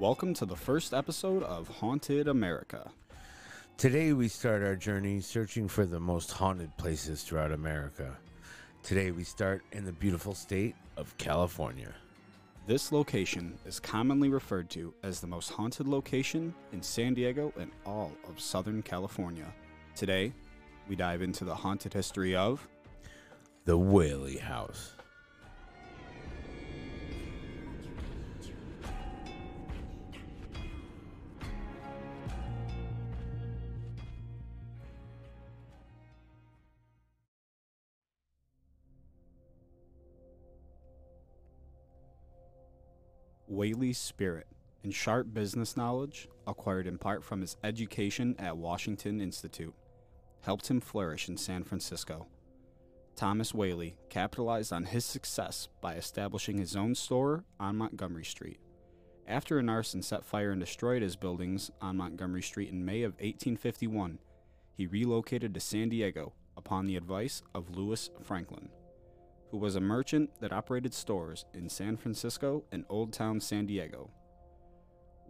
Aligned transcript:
Welcome 0.00 0.32
to 0.36 0.46
the 0.46 0.56
first 0.56 0.94
episode 0.94 1.42
of 1.42 1.68
Haunted 1.68 2.26
America. 2.26 2.90
Today 3.76 4.14
we 4.14 4.28
start 4.28 4.62
our 4.62 4.74
journey 4.74 5.20
searching 5.20 5.68
for 5.68 5.84
the 5.84 6.00
most 6.00 6.32
haunted 6.32 6.74
places 6.78 7.22
throughout 7.22 7.52
America. 7.52 8.16
Today 8.82 9.10
we 9.10 9.24
start 9.24 9.62
in 9.72 9.84
the 9.84 9.92
beautiful 9.92 10.34
state 10.34 10.74
of 10.96 11.14
California. 11.18 11.92
This 12.66 12.92
location 12.92 13.58
is 13.66 13.78
commonly 13.78 14.30
referred 14.30 14.70
to 14.70 14.94
as 15.02 15.20
the 15.20 15.26
most 15.26 15.50
haunted 15.50 15.86
location 15.86 16.54
in 16.72 16.80
San 16.82 17.12
Diego 17.12 17.52
and 17.58 17.70
all 17.84 18.10
of 18.26 18.40
Southern 18.40 18.80
California. 18.80 19.52
Today, 19.94 20.32
we 20.88 20.96
dive 20.96 21.20
into 21.20 21.44
the 21.44 21.54
haunted 21.54 21.92
history 21.92 22.34
of 22.34 22.66
The 23.66 23.76
Whaley 23.76 24.38
House. 24.38 24.94
Whaley's 43.60 43.98
spirit 43.98 44.46
and 44.82 44.94
sharp 44.94 45.34
business 45.34 45.76
knowledge, 45.76 46.30
acquired 46.46 46.86
in 46.86 46.96
part 46.96 47.22
from 47.22 47.42
his 47.42 47.58
education 47.62 48.34
at 48.38 48.56
Washington 48.56 49.20
Institute, 49.20 49.74
helped 50.40 50.68
him 50.68 50.80
flourish 50.80 51.28
in 51.28 51.36
San 51.36 51.64
Francisco. 51.64 52.26
Thomas 53.16 53.52
Whaley 53.52 53.98
capitalized 54.08 54.72
on 54.72 54.84
his 54.84 55.04
success 55.04 55.68
by 55.82 55.96
establishing 55.96 56.56
his 56.56 56.74
own 56.74 56.94
store 56.94 57.44
on 57.60 57.76
Montgomery 57.76 58.24
Street. 58.24 58.60
After 59.26 59.58
an 59.58 59.68
arson 59.68 60.00
set 60.00 60.24
fire 60.24 60.52
and 60.52 60.60
destroyed 60.60 61.02
his 61.02 61.16
buildings 61.16 61.70
on 61.82 61.98
Montgomery 61.98 62.40
Street 62.40 62.70
in 62.70 62.86
May 62.86 63.02
of 63.02 63.12
1851, 63.16 64.20
he 64.72 64.86
relocated 64.86 65.52
to 65.52 65.60
San 65.60 65.90
Diego 65.90 66.32
upon 66.56 66.86
the 66.86 66.96
advice 66.96 67.42
of 67.54 67.76
Louis 67.76 68.08
Franklin 68.22 68.70
who 69.50 69.58
was 69.58 69.76
a 69.76 69.80
merchant 69.80 70.30
that 70.40 70.52
operated 70.52 70.94
stores 70.94 71.44
in 71.52 71.68
San 71.68 71.96
Francisco 71.96 72.64
and 72.70 72.84
Old 72.88 73.12
Town 73.12 73.40
San 73.40 73.66
Diego. 73.66 74.10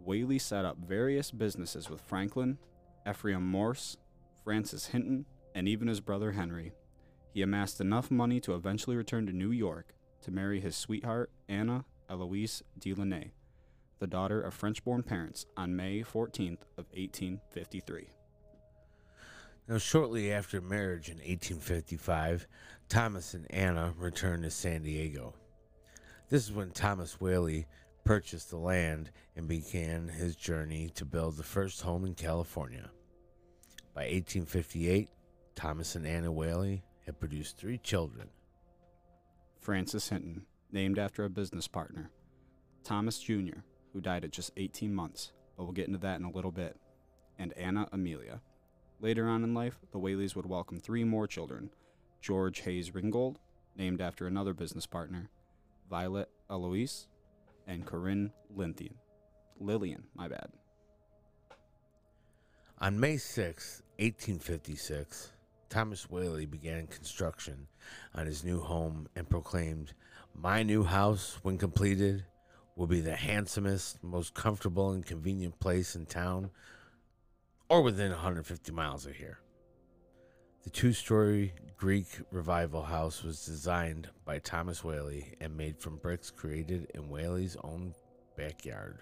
Whaley 0.04 0.38
set 0.38 0.64
up 0.64 0.78
various 0.78 1.30
businesses 1.30 1.90
with 1.90 2.00
Franklin, 2.00 2.58
Ephraim 3.08 3.46
Morse, 3.46 3.96
Francis 4.44 4.86
Hinton, 4.86 5.26
and 5.54 5.68
even 5.68 5.88
his 5.88 6.00
brother 6.00 6.32
Henry. 6.32 6.72
He 7.32 7.42
amassed 7.42 7.80
enough 7.80 8.10
money 8.10 8.40
to 8.40 8.54
eventually 8.54 8.96
return 8.96 9.26
to 9.26 9.32
New 9.32 9.50
York 9.50 9.94
to 10.22 10.30
marry 10.30 10.60
his 10.60 10.76
sweetheart 10.76 11.30
Anna 11.48 11.84
Eloise 12.08 12.62
Delaunay, 12.78 13.30
the 13.98 14.06
daughter 14.06 14.40
of 14.40 14.52
French-born 14.54 15.02
parents, 15.02 15.46
on 15.56 15.76
May 15.76 16.02
14th 16.02 16.62
of 16.76 16.86
1853. 16.92 18.08
Now, 19.70 19.78
shortly 19.78 20.32
after 20.32 20.60
marriage 20.60 21.10
in 21.10 21.18
1855, 21.18 22.48
Thomas 22.88 23.34
and 23.34 23.48
Anna 23.52 23.94
returned 23.96 24.42
to 24.42 24.50
San 24.50 24.82
Diego. 24.82 25.32
This 26.28 26.42
is 26.42 26.52
when 26.52 26.72
Thomas 26.72 27.20
Whaley 27.20 27.66
purchased 28.04 28.50
the 28.50 28.56
land 28.56 29.12
and 29.36 29.46
began 29.46 30.08
his 30.08 30.34
journey 30.34 30.90
to 30.96 31.04
build 31.04 31.36
the 31.36 31.44
first 31.44 31.82
home 31.82 32.04
in 32.04 32.16
California. 32.16 32.90
By 33.94 34.06
1858, 34.06 35.08
Thomas 35.54 35.94
and 35.94 36.04
Anna 36.04 36.32
Whaley 36.32 36.82
had 37.06 37.20
produced 37.20 37.56
three 37.56 37.78
children. 37.78 38.28
Francis 39.60 40.08
Hinton, 40.08 40.46
named 40.72 40.98
after 40.98 41.24
a 41.24 41.30
business 41.30 41.68
partner, 41.68 42.10
Thomas 42.82 43.20
Jr., 43.20 43.60
who 43.92 44.00
died 44.00 44.24
at 44.24 44.32
just 44.32 44.50
18 44.56 44.92
months, 44.92 45.30
but 45.56 45.62
we'll 45.62 45.72
get 45.72 45.86
into 45.86 46.00
that 46.00 46.18
in 46.18 46.24
a 46.24 46.32
little 46.32 46.50
bit, 46.50 46.76
and 47.38 47.52
Anna 47.52 47.88
Amelia. 47.92 48.40
Later 49.02 49.26
on 49.28 49.44
in 49.44 49.54
life, 49.54 49.78
the 49.92 49.98
Whaleys 49.98 50.36
would 50.36 50.44
welcome 50.44 50.78
three 50.78 51.04
more 51.04 51.26
children 51.26 51.70
George 52.20 52.60
Hayes 52.60 52.94
Ringgold, 52.94 53.38
named 53.74 54.02
after 54.02 54.26
another 54.26 54.52
business 54.52 54.84
partner, 54.84 55.30
Violet 55.88 56.28
Eloise, 56.50 57.06
and 57.66 57.86
Corinne 57.86 58.30
Lillian. 58.54 58.94
Lillian, 59.58 60.04
my 60.14 60.28
bad. 60.28 60.50
On 62.78 63.00
May 63.00 63.16
6, 63.16 63.82
1856, 63.98 65.32
Thomas 65.70 66.10
Whaley 66.10 66.44
began 66.44 66.86
construction 66.86 67.68
on 68.14 68.26
his 68.26 68.44
new 68.44 68.60
home 68.60 69.08
and 69.16 69.28
proclaimed, 69.28 69.94
My 70.34 70.62
new 70.62 70.84
house, 70.84 71.38
when 71.42 71.56
completed, 71.56 72.26
will 72.76 72.86
be 72.86 73.00
the 73.00 73.16
handsomest, 73.16 74.04
most 74.04 74.34
comfortable, 74.34 74.92
and 74.92 75.06
convenient 75.06 75.58
place 75.58 75.96
in 75.96 76.04
town 76.04 76.50
or 77.70 77.80
within 77.82 78.10
150 78.10 78.72
miles 78.72 79.06
of 79.06 79.14
here. 79.14 79.38
The 80.64 80.70
two 80.70 80.92
story 80.92 81.54
Greek 81.76 82.08
revival 82.30 82.82
house 82.82 83.22
was 83.22 83.46
designed 83.46 84.10
by 84.26 84.40
Thomas 84.40 84.84
Whaley 84.84 85.34
and 85.40 85.56
made 85.56 85.78
from 85.78 85.96
bricks 85.96 86.30
created 86.30 86.90
in 86.94 87.08
Whaley's 87.08 87.56
own 87.62 87.94
backyard. 88.36 88.98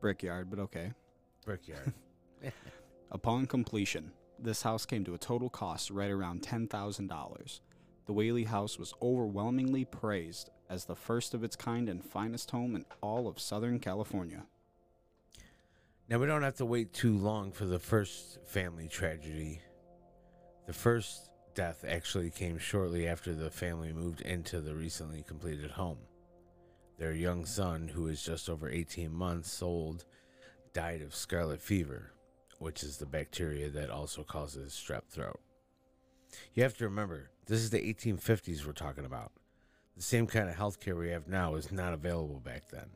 Brickyard, 0.00 0.48
but 0.48 0.60
okay. 0.60 0.92
Brickyard. 1.44 1.92
Upon 3.10 3.46
completion, 3.46 4.12
this 4.38 4.62
house 4.62 4.86
came 4.86 5.04
to 5.04 5.14
a 5.14 5.18
total 5.18 5.50
cost 5.50 5.90
right 5.90 6.10
around 6.10 6.42
$10,000. 6.42 7.60
The 8.06 8.12
Whaley 8.12 8.44
house 8.44 8.78
was 8.78 8.94
overwhelmingly 9.02 9.84
praised 9.84 10.50
as 10.70 10.84
the 10.84 10.96
first 10.96 11.34
of 11.34 11.42
its 11.42 11.56
kind 11.56 11.88
and 11.88 12.02
finest 12.02 12.52
home 12.52 12.76
in 12.76 12.84
all 13.02 13.26
of 13.26 13.40
Southern 13.40 13.80
California. 13.80 14.44
Now, 16.10 16.18
we 16.18 16.26
don't 16.26 16.42
have 16.42 16.56
to 16.56 16.66
wait 16.66 16.92
too 16.92 17.16
long 17.16 17.52
for 17.52 17.66
the 17.66 17.78
first 17.78 18.40
family 18.44 18.88
tragedy. 18.88 19.60
The 20.66 20.72
first 20.72 21.30
death 21.54 21.84
actually 21.86 22.30
came 22.30 22.58
shortly 22.58 23.06
after 23.06 23.32
the 23.32 23.48
family 23.48 23.92
moved 23.92 24.20
into 24.22 24.60
the 24.60 24.74
recently 24.74 25.22
completed 25.22 25.70
home. 25.70 25.98
Their 26.98 27.12
young 27.12 27.46
son, 27.46 27.86
who 27.86 28.08
is 28.08 28.24
just 28.24 28.50
over 28.50 28.68
18 28.68 29.14
months 29.14 29.62
old, 29.62 30.04
died 30.72 31.00
of 31.00 31.14
scarlet 31.14 31.62
fever, 31.62 32.10
which 32.58 32.82
is 32.82 32.96
the 32.96 33.06
bacteria 33.06 33.70
that 33.70 33.88
also 33.88 34.24
causes 34.24 34.72
strep 34.72 35.04
throat. 35.08 35.38
You 36.54 36.64
have 36.64 36.76
to 36.78 36.84
remember, 36.86 37.30
this 37.46 37.60
is 37.60 37.70
the 37.70 37.78
1850s 37.78 38.66
we're 38.66 38.72
talking 38.72 39.04
about. 39.04 39.30
The 39.96 40.02
same 40.02 40.26
kind 40.26 40.48
of 40.48 40.56
healthcare 40.56 40.98
we 40.98 41.10
have 41.10 41.28
now 41.28 41.54
is 41.54 41.70
not 41.70 41.92
available 41.92 42.40
back 42.40 42.68
then. 42.68 42.88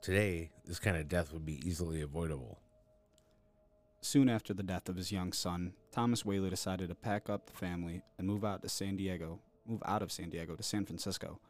Today, 0.00 0.50
this 0.64 0.78
kind 0.78 0.96
of 0.96 1.08
death 1.08 1.32
would 1.32 1.44
be 1.44 1.60
easily 1.66 2.02
avoidable. 2.02 2.60
Soon 4.00 4.28
after 4.28 4.54
the 4.54 4.62
death 4.62 4.88
of 4.88 4.96
his 4.96 5.10
young 5.10 5.32
son, 5.32 5.72
Thomas 5.90 6.24
Whaley 6.24 6.50
decided 6.50 6.88
to 6.88 6.94
pack 6.94 7.28
up 7.28 7.46
the 7.46 7.52
family 7.52 8.02
and 8.16 8.26
move 8.26 8.44
out 8.44 8.62
to 8.62 8.68
San 8.68 8.96
Diego, 8.96 9.40
move 9.66 9.82
out 9.84 10.02
of 10.02 10.12
San 10.12 10.30
Diego 10.30 10.54
to 10.54 10.62
San 10.62 10.86
Francisco. 10.86 11.40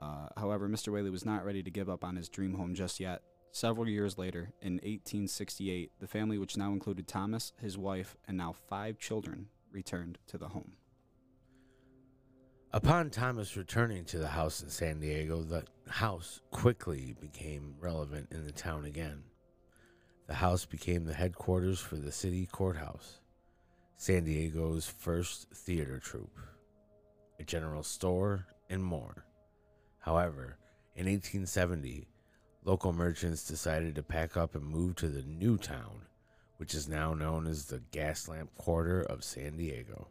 Uh, 0.00 0.28
however, 0.36 0.68
Mr. 0.68 0.92
Whaley 0.92 1.10
was 1.10 1.24
not 1.24 1.44
ready 1.44 1.62
to 1.62 1.70
give 1.70 1.88
up 1.88 2.02
on 2.02 2.16
his 2.16 2.28
dream 2.28 2.54
home 2.54 2.74
just 2.74 2.98
yet. 2.98 3.22
Several 3.52 3.88
years 3.88 4.18
later, 4.18 4.52
in 4.60 4.74
1868, 4.74 5.92
the 6.00 6.08
family, 6.08 6.36
which 6.36 6.56
now 6.56 6.72
included 6.72 7.06
Thomas, 7.06 7.52
his 7.60 7.78
wife, 7.78 8.16
and 8.26 8.36
now 8.36 8.54
five 8.68 8.98
children, 8.98 9.46
returned 9.72 10.18
to 10.26 10.36
the 10.36 10.48
home. 10.48 10.72
Upon 12.70 13.08
Thomas 13.08 13.56
returning 13.56 14.04
to 14.06 14.18
the 14.18 14.28
house 14.28 14.62
in 14.62 14.68
San 14.68 15.00
Diego, 15.00 15.42
the 15.42 15.64
house 15.88 16.42
quickly 16.50 17.16
became 17.18 17.74
relevant 17.80 18.28
in 18.30 18.44
the 18.44 18.52
town 18.52 18.84
again. 18.84 19.22
The 20.26 20.34
house 20.34 20.66
became 20.66 21.06
the 21.06 21.14
headquarters 21.14 21.80
for 21.80 21.96
the 21.96 22.12
city 22.12 22.44
courthouse, 22.44 23.20
San 23.96 24.24
Diego's 24.24 24.86
first 24.86 25.48
theater 25.54 25.98
troupe, 25.98 26.38
a 27.40 27.42
general 27.42 27.82
store, 27.82 28.44
and 28.68 28.84
more. 28.84 29.24
However, 30.00 30.58
in 30.94 31.06
1870, 31.06 32.06
local 32.64 32.92
merchants 32.92 33.48
decided 33.48 33.94
to 33.94 34.02
pack 34.02 34.36
up 34.36 34.54
and 34.54 34.66
move 34.66 34.96
to 34.96 35.08
the 35.08 35.22
new 35.22 35.56
town, 35.56 36.02
which 36.58 36.74
is 36.74 36.86
now 36.86 37.14
known 37.14 37.46
as 37.46 37.64
the 37.64 37.80
Gaslamp 37.92 38.48
Quarter 38.58 39.00
of 39.04 39.24
San 39.24 39.56
Diego. 39.56 40.08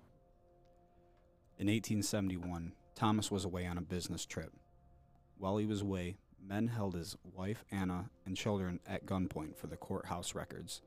In 1.60 1.66
1871, 1.66 2.74
Thomas 2.94 3.32
was 3.32 3.44
away 3.44 3.66
on 3.66 3.80
a 3.80 3.82
business 3.82 4.28
trip. 4.28 4.54
While 5.40 5.58
he 5.58 5.66
was 5.66 5.82
away, 5.82 6.18
men 6.40 6.68
held 6.68 6.94
his 6.94 7.18
wife 7.34 7.66
Anna 7.72 8.12
and 8.28 8.38
children 8.38 8.80
at 8.86 9.08
gunpoint 9.08 9.58
for 9.58 9.66
the 9.66 9.76
courthouse 9.76 10.36
records. 10.36 10.84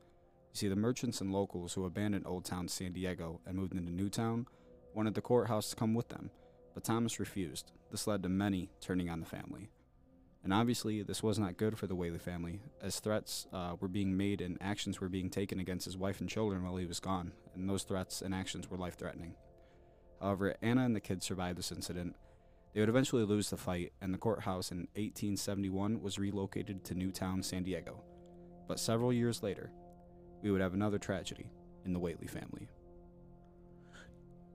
You 0.53 0.57
see, 0.57 0.67
the 0.69 0.77
merchants 0.77 1.19
and 1.19 1.33
locals 1.33 1.73
who 1.73 1.83
abandoned 1.83 2.25
Old 2.25 2.45
Town 2.45 2.69
San 2.69 2.93
Diego 2.93 3.41
and 3.45 3.57
moved 3.57 3.73
into 3.73 3.91
Newtown 3.91 4.47
wanted 4.93 5.13
the 5.13 5.19
courthouse 5.21 5.69
to 5.71 5.75
come 5.75 5.93
with 5.93 6.07
them, 6.07 6.31
but 6.73 6.85
Thomas 6.85 7.19
refused. 7.19 7.73
This 7.89 8.07
led 8.07 8.23
to 8.23 8.29
many 8.29 8.69
turning 8.79 9.09
on 9.09 9.19
the 9.19 9.25
family. 9.25 9.67
And 10.41 10.53
obviously, 10.53 11.03
this 11.03 11.21
was 11.21 11.37
not 11.37 11.57
good 11.57 11.77
for 11.77 11.87
the 11.87 11.95
Whaley 11.95 12.17
family, 12.17 12.61
as 12.81 13.01
threats 13.01 13.45
uh, 13.51 13.75
were 13.81 13.89
being 13.89 14.15
made 14.15 14.39
and 14.39 14.57
actions 14.61 15.01
were 15.01 15.09
being 15.09 15.29
taken 15.29 15.59
against 15.59 15.83
his 15.83 15.97
wife 15.97 16.21
and 16.21 16.29
children 16.29 16.63
while 16.63 16.77
he 16.77 16.85
was 16.85 17.01
gone, 17.01 17.33
and 17.55 17.69
those 17.69 17.83
threats 17.83 18.21
and 18.21 18.33
actions 18.33 18.71
were 18.71 18.77
life 18.77 18.97
threatening. 18.97 19.35
However, 20.21 20.55
Anna 20.61 20.85
and 20.85 20.95
the 20.95 20.99
kids 20.99 21.25
survived 21.25 21.57
this 21.57 21.71
incident. 21.71 22.15
They 22.73 22.79
would 22.79 22.89
eventually 22.89 23.23
lose 23.23 23.49
the 23.49 23.57
fight, 23.57 23.91
and 24.01 24.13
the 24.13 24.17
courthouse 24.17 24.71
in 24.71 24.87
1871 24.95 26.01
was 26.01 26.19
relocated 26.19 26.83
to 26.85 26.95
Newtown, 26.95 27.43
San 27.43 27.63
Diego. 27.63 28.03
But 28.67 28.79
several 28.79 29.11
years 29.11 29.43
later, 29.43 29.71
we 30.41 30.51
would 30.51 30.61
have 30.61 30.73
another 30.73 30.97
tragedy 30.97 31.49
in 31.85 31.93
the 31.93 31.99
Whaley 31.99 32.27
family. 32.27 32.69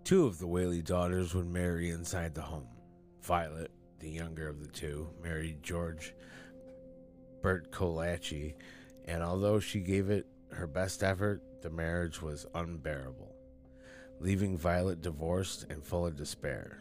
Two 0.04 0.24
of 0.24 0.38
the 0.38 0.46
Whaley 0.46 0.82
daughters 0.82 1.34
would 1.34 1.46
marry 1.46 1.90
inside 1.90 2.34
the 2.34 2.42
home. 2.42 2.68
Violet, 3.22 3.70
the 3.98 4.08
younger 4.08 4.48
of 4.48 4.60
the 4.60 4.68
two, 4.68 5.10
married 5.22 5.62
George 5.62 6.14
Bertolacci, 7.42 8.54
and 9.06 9.22
although 9.22 9.58
she 9.58 9.80
gave 9.80 10.10
it 10.10 10.26
her 10.52 10.66
best 10.66 11.02
effort, 11.02 11.42
the 11.62 11.70
marriage 11.70 12.22
was 12.22 12.46
unbearable, 12.54 13.35
leaving 14.20 14.56
Violet 14.56 15.02
divorced 15.02 15.66
and 15.68 15.84
full 15.84 16.06
of 16.06 16.16
despair. 16.16 16.78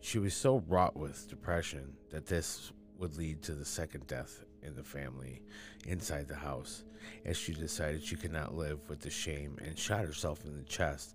She 0.00 0.18
was 0.18 0.34
so 0.34 0.62
wrought 0.68 0.96
with 0.96 1.28
depression 1.28 1.94
that 2.10 2.26
this 2.26 2.72
would 2.98 3.16
lead 3.16 3.42
to 3.42 3.54
the 3.54 3.64
second 3.64 4.06
death 4.06 4.44
in 4.62 4.74
the 4.74 4.82
family 4.82 5.42
inside 5.86 6.28
the 6.28 6.34
house, 6.34 6.84
as 7.24 7.36
she 7.36 7.52
decided 7.52 8.02
she 8.02 8.16
could 8.16 8.32
not 8.32 8.54
live 8.54 8.88
with 8.88 9.00
the 9.00 9.10
shame 9.10 9.56
and 9.64 9.78
shot 9.78 10.04
herself 10.04 10.44
in 10.44 10.56
the 10.56 10.62
chest 10.64 11.14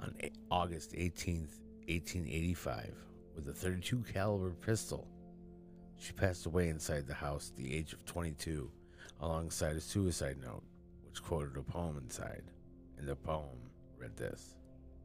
on 0.00 0.14
August 0.50 0.92
18th, 0.92 1.60
1885, 1.86 2.94
with 3.34 3.48
a 3.48 3.52
32 3.52 4.04
caliber 4.12 4.50
pistol. 4.50 5.08
She 5.98 6.12
passed 6.12 6.46
away 6.46 6.68
inside 6.68 7.06
the 7.06 7.14
house 7.14 7.50
at 7.50 7.56
the 7.56 7.74
age 7.74 7.92
of 7.92 8.04
22, 8.04 8.70
alongside 9.20 9.76
a 9.76 9.80
suicide 9.80 10.36
note, 10.42 10.62
which 11.04 11.22
quoted 11.22 11.56
a 11.56 11.62
poem 11.62 11.96
inside. 11.96 12.42
And 12.98 13.08
the 13.08 13.16
poem 13.16 13.70
read 13.98 14.16
this 14.16 14.56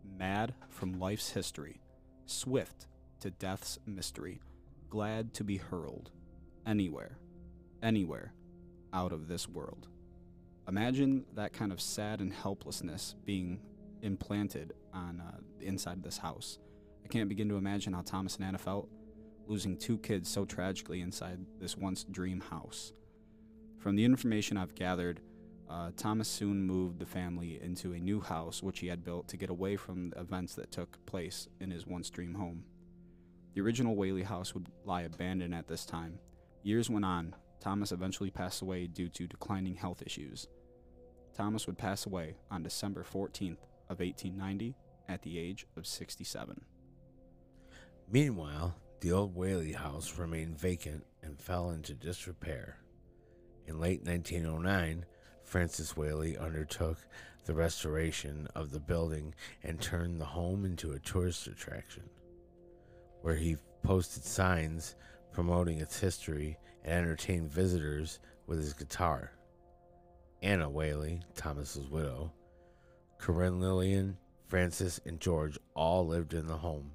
Mad 0.04 0.54
from 0.70 1.00
life's 1.00 1.32
history, 1.32 1.82
swift 2.26 2.88
to 3.22 3.30
death's 3.32 3.80
mystery, 3.86 4.42
glad 4.90 5.34
to 5.36 5.44
be 5.44 5.58
hurled 5.58 6.12
anywhere, 6.66 7.18
anywhere 7.82 8.34
out 8.94 9.12
of 9.12 9.28
this 9.28 9.48
world. 9.48 9.88
Imagine 10.68 11.26
that 11.36 11.54
kind 11.54 11.72
of 11.72 11.82
sad 11.82 12.22
and 12.22 12.32
helplessness 12.32 13.16
being 13.26 13.60
implanted 14.02 14.74
on 14.94 15.22
uh, 15.22 15.38
the 15.60 15.66
inside 15.66 15.98
of 15.98 16.04
this 16.04 16.18
house. 16.18 16.60
I 17.04 17.08
can't 17.08 17.30
begin 17.30 17.50
to 17.50 17.58
imagine 17.58 17.94
how 17.94 18.02
Thomas 18.02 18.36
and 18.36 18.46
Anna 18.46 18.58
felt 18.58 18.90
losing 19.48 19.78
two 19.78 19.98
kids 19.98 20.30
so 20.30 20.46
tragically 20.46 21.02
inside 21.02 21.40
this 21.60 21.76
once 21.76 22.04
dream 22.04 22.40
house. 22.40 22.94
From 23.80 23.96
the 23.96 24.06
information 24.06 24.58
I've 24.58 24.76
gathered, 24.76 25.22
uh, 25.70 25.92
Thomas 25.96 26.28
soon 26.28 26.64
moved 26.64 27.00
the 27.00 27.06
family 27.06 27.60
into 27.62 27.94
a 27.94 28.00
new 28.00 28.20
house 28.20 28.64
which 28.64 28.80
he 28.80 28.88
had 28.88 29.04
built 29.04 29.28
to 29.28 29.38
get 29.38 29.52
away 29.52 29.76
from 29.76 30.10
the 30.10 30.20
events 30.20 30.56
that 30.56 30.72
took 30.72 31.04
place 31.06 31.48
in 31.60 31.70
his 31.70 31.86
once 31.86 32.10
dream 32.10 32.34
home. 32.34 32.64
The 33.54 33.62
original 33.62 33.96
Whaley 33.96 34.24
house 34.24 34.54
would 34.54 34.68
lie 34.86 35.04
abandoned 35.04 35.54
at 35.54 35.68
this 35.68 35.86
time. 35.86 36.20
Years 36.64 36.90
went 36.90 37.06
on. 37.06 37.36
Thomas 37.60 37.92
eventually 37.92 38.32
passed 38.32 38.62
away 38.62 38.88
due 38.88 39.10
to 39.10 39.28
declining 39.28 39.76
health 39.76 40.02
issues. 40.02 40.48
Thomas 41.36 41.68
would 41.68 41.78
pass 41.78 42.06
away 42.06 42.36
on 42.50 42.64
December 42.64 43.04
14th 43.04 43.64
of 43.90 44.00
1890 44.00 44.76
at 45.08 45.22
the 45.22 45.38
age 45.38 45.68
of 45.78 45.86
67. 45.86 46.62
Meanwhile, 48.12 48.76
the 49.02 49.12
old 49.12 49.36
Whaley 49.36 49.74
house 49.74 50.18
remained 50.18 50.58
vacant 50.58 51.06
and 51.22 51.40
fell 51.40 51.70
into 51.70 51.94
disrepair. 51.94 52.78
In 53.68 53.80
late 53.80 54.04
1909, 54.04 55.06
Francis 55.50 55.98
Whaley 55.98 56.38
undertook 56.38 57.00
the 57.46 57.56
restoration 57.56 58.48
of 58.54 58.70
the 58.70 58.80
building 58.80 59.34
and 59.64 59.82
turned 59.82 60.22
the 60.22 60.26
home 60.26 60.64
into 60.64 60.92
a 60.92 61.00
tourist 61.00 61.48
attraction, 61.48 62.04
where 63.24 63.36
he 63.36 63.58
posted 63.82 64.24
signs 64.24 64.96
promoting 65.34 65.80
its 65.80 66.00
history 66.00 66.60
and 66.84 66.94
entertained 66.94 67.52
visitors 67.52 68.20
with 68.46 68.60
his 68.60 68.74
guitar. 68.74 69.32
Anna 70.44 70.70
Whaley, 70.70 71.24
Thomas's 71.36 71.90
widow, 71.90 72.32
Corinne 73.18 73.60
Lillian, 73.60 74.18
Francis, 74.46 75.02
and 75.04 75.20
George 75.20 75.58
all 75.74 76.06
lived 76.06 76.36
in 76.36 76.46
the 76.46 76.58
home 76.58 76.92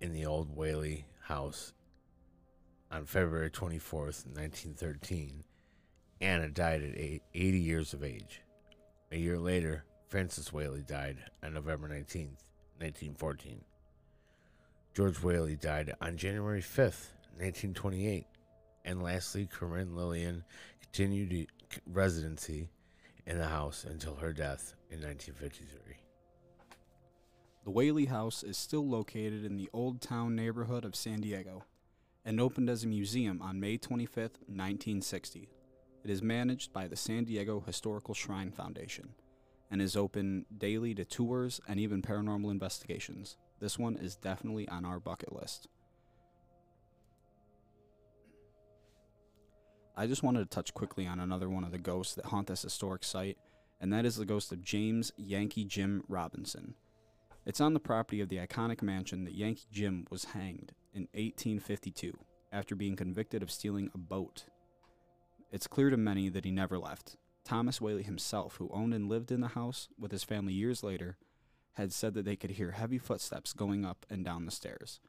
in 0.00 0.12
the 0.12 0.26
old 0.26 0.56
Whaley 0.56 1.06
house 1.22 1.72
on 2.90 3.06
February 3.06 3.48
24th, 3.48 4.26
1913. 4.26 5.44
Anna 6.20 6.48
died 6.48 6.82
at 6.82 6.98
80 6.98 7.20
years 7.58 7.94
of 7.94 8.04
age. 8.04 8.42
A 9.10 9.16
year 9.16 9.38
later, 9.38 9.84
Francis 10.08 10.52
Whaley 10.52 10.82
died 10.82 11.18
on 11.42 11.54
November 11.54 11.88
19th, 11.88 12.42
1914. 12.78 13.64
George 14.94 15.22
Whaley 15.22 15.56
died 15.56 15.94
on 16.00 16.16
January 16.16 16.60
5th, 16.60 17.14
1928. 17.38 18.26
And 18.84 19.02
lastly, 19.02 19.46
Corinne 19.46 19.96
Lillian 19.96 20.44
continued 20.80 21.46
residency 21.86 22.70
in 23.26 23.38
the 23.38 23.46
house 23.46 23.84
until 23.88 24.16
her 24.16 24.32
death 24.32 24.74
in 24.90 25.00
1953. 25.00 25.96
The 27.64 27.70
Whaley 27.70 28.06
House 28.06 28.42
is 28.42 28.56
still 28.56 28.86
located 28.86 29.44
in 29.44 29.56
the 29.56 29.70
Old 29.72 30.00
Town 30.00 30.34
neighborhood 30.34 30.84
of 30.84 30.96
San 30.96 31.20
Diego 31.20 31.64
and 32.24 32.40
opened 32.40 32.68
as 32.68 32.84
a 32.84 32.88
museum 32.88 33.40
on 33.40 33.60
May 33.60 33.76
25, 33.76 34.22
1960. 34.46 35.48
It 36.02 36.10
is 36.10 36.22
managed 36.22 36.72
by 36.72 36.88
the 36.88 36.96
San 36.96 37.24
Diego 37.24 37.60
Historical 37.60 38.14
Shrine 38.14 38.50
Foundation 38.50 39.10
and 39.70 39.82
is 39.82 39.96
open 39.96 40.46
daily 40.56 40.94
to 40.94 41.04
tours 41.04 41.60
and 41.68 41.78
even 41.78 42.02
paranormal 42.02 42.50
investigations. 42.50 43.36
This 43.60 43.78
one 43.78 43.96
is 43.96 44.16
definitely 44.16 44.66
on 44.68 44.84
our 44.84 44.98
bucket 44.98 45.34
list. 45.34 45.68
I 49.96 50.06
just 50.06 50.22
wanted 50.22 50.38
to 50.40 50.54
touch 50.54 50.72
quickly 50.72 51.06
on 51.06 51.20
another 51.20 51.50
one 51.50 51.64
of 51.64 51.72
the 51.72 51.78
ghosts 51.78 52.14
that 52.14 52.26
haunt 52.26 52.46
this 52.46 52.62
historic 52.62 53.04
site, 53.04 53.36
and 53.80 53.92
that 53.92 54.06
is 54.06 54.16
the 54.16 54.24
ghost 54.24 54.50
of 54.50 54.62
James 54.62 55.12
Yankee 55.18 55.64
Jim 55.64 56.02
Robinson. 56.08 56.74
It's 57.44 57.60
on 57.60 57.74
the 57.74 57.80
property 57.80 58.22
of 58.22 58.30
the 58.30 58.38
iconic 58.38 58.80
mansion 58.80 59.24
that 59.24 59.34
Yankee 59.34 59.66
Jim 59.70 60.06
was 60.10 60.24
hanged 60.24 60.72
in 60.94 61.02
1852 61.12 62.18
after 62.52 62.74
being 62.74 62.96
convicted 62.96 63.42
of 63.42 63.50
stealing 63.50 63.90
a 63.94 63.98
boat. 63.98 64.46
It's 65.50 65.66
clear 65.66 65.90
to 65.90 65.96
many 65.96 66.28
that 66.28 66.44
he 66.44 66.52
never 66.52 66.78
left. 66.78 67.16
Thomas 67.44 67.80
Whaley 67.80 68.04
himself, 68.04 68.56
who 68.56 68.70
owned 68.72 68.94
and 68.94 69.08
lived 69.08 69.32
in 69.32 69.40
the 69.40 69.48
house 69.48 69.88
with 69.98 70.12
his 70.12 70.22
family 70.22 70.52
years 70.52 70.84
later, 70.84 71.16
had 71.72 71.92
said 71.92 72.14
that 72.14 72.24
they 72.24 72.36
could 72.36 72.52
hear 72.52 72.72
heavy 72.72 72.98
footsteps 72.98 73.52
going 73.52 73.84
up 73.84 74.06
and 74.08 74.24
down 74.24 74.44
the 74.44 74.52
stairs. 74.52 75.00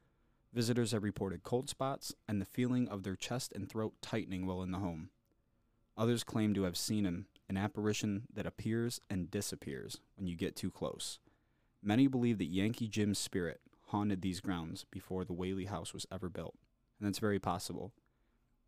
Visitors 0.52 0.94
have 0.94 1.04
reported 1.04 1.44
cold 1.44 1.70
spots 1.70 2.16
and 2.28 2.42
the 2.42 2.46
feeling 2.46 2.90
of 2.90 3.04
their 3.04 3.16
chest 3.16 3.54
and 3.54 3.70
throat 3.70 3.94
tightening 4.02 4.46
while 4.46 4.64
in 4.64 4.72
the 4.72 4.80
home. 4.80 5.10
Others 5.96 6.24
claim 6.24 6.54
to 6.56 6.64
have 6.64 6.78
seen 6.78 7.06
him, 7.06 7.28
an 7.48 7.58
apparition 7.58 8.24
that 8.34 8.48
appears 8.48 9.00
and 9.10 9.30
disappears 9.30 10.00
when 10.16 10.28
you 10.28 10.36
get 10.36 10.56
too 10.56 10.72
close. 10.72 11.20
Many 11.84 12.08
believe 12.08 12.40
that 12.40 12.46
Yankee 12.46 12.88
Jim's 12.88 13.20
spirit 13.20 13.62
haunted 13.88 14.22
these 14.22 14.40
grounds 14.40 14.86
before 14.90 15.24
the 15.24 15.34
Whaley 15.34 15.66
House 15.66 15.94
was 15.94 16.08
ever 16.12 16.30
built, 16.30 16.56
and 17.00 17.08
that's 17.08 17.20
very 17.20 17.40
possible. 17.40 17.92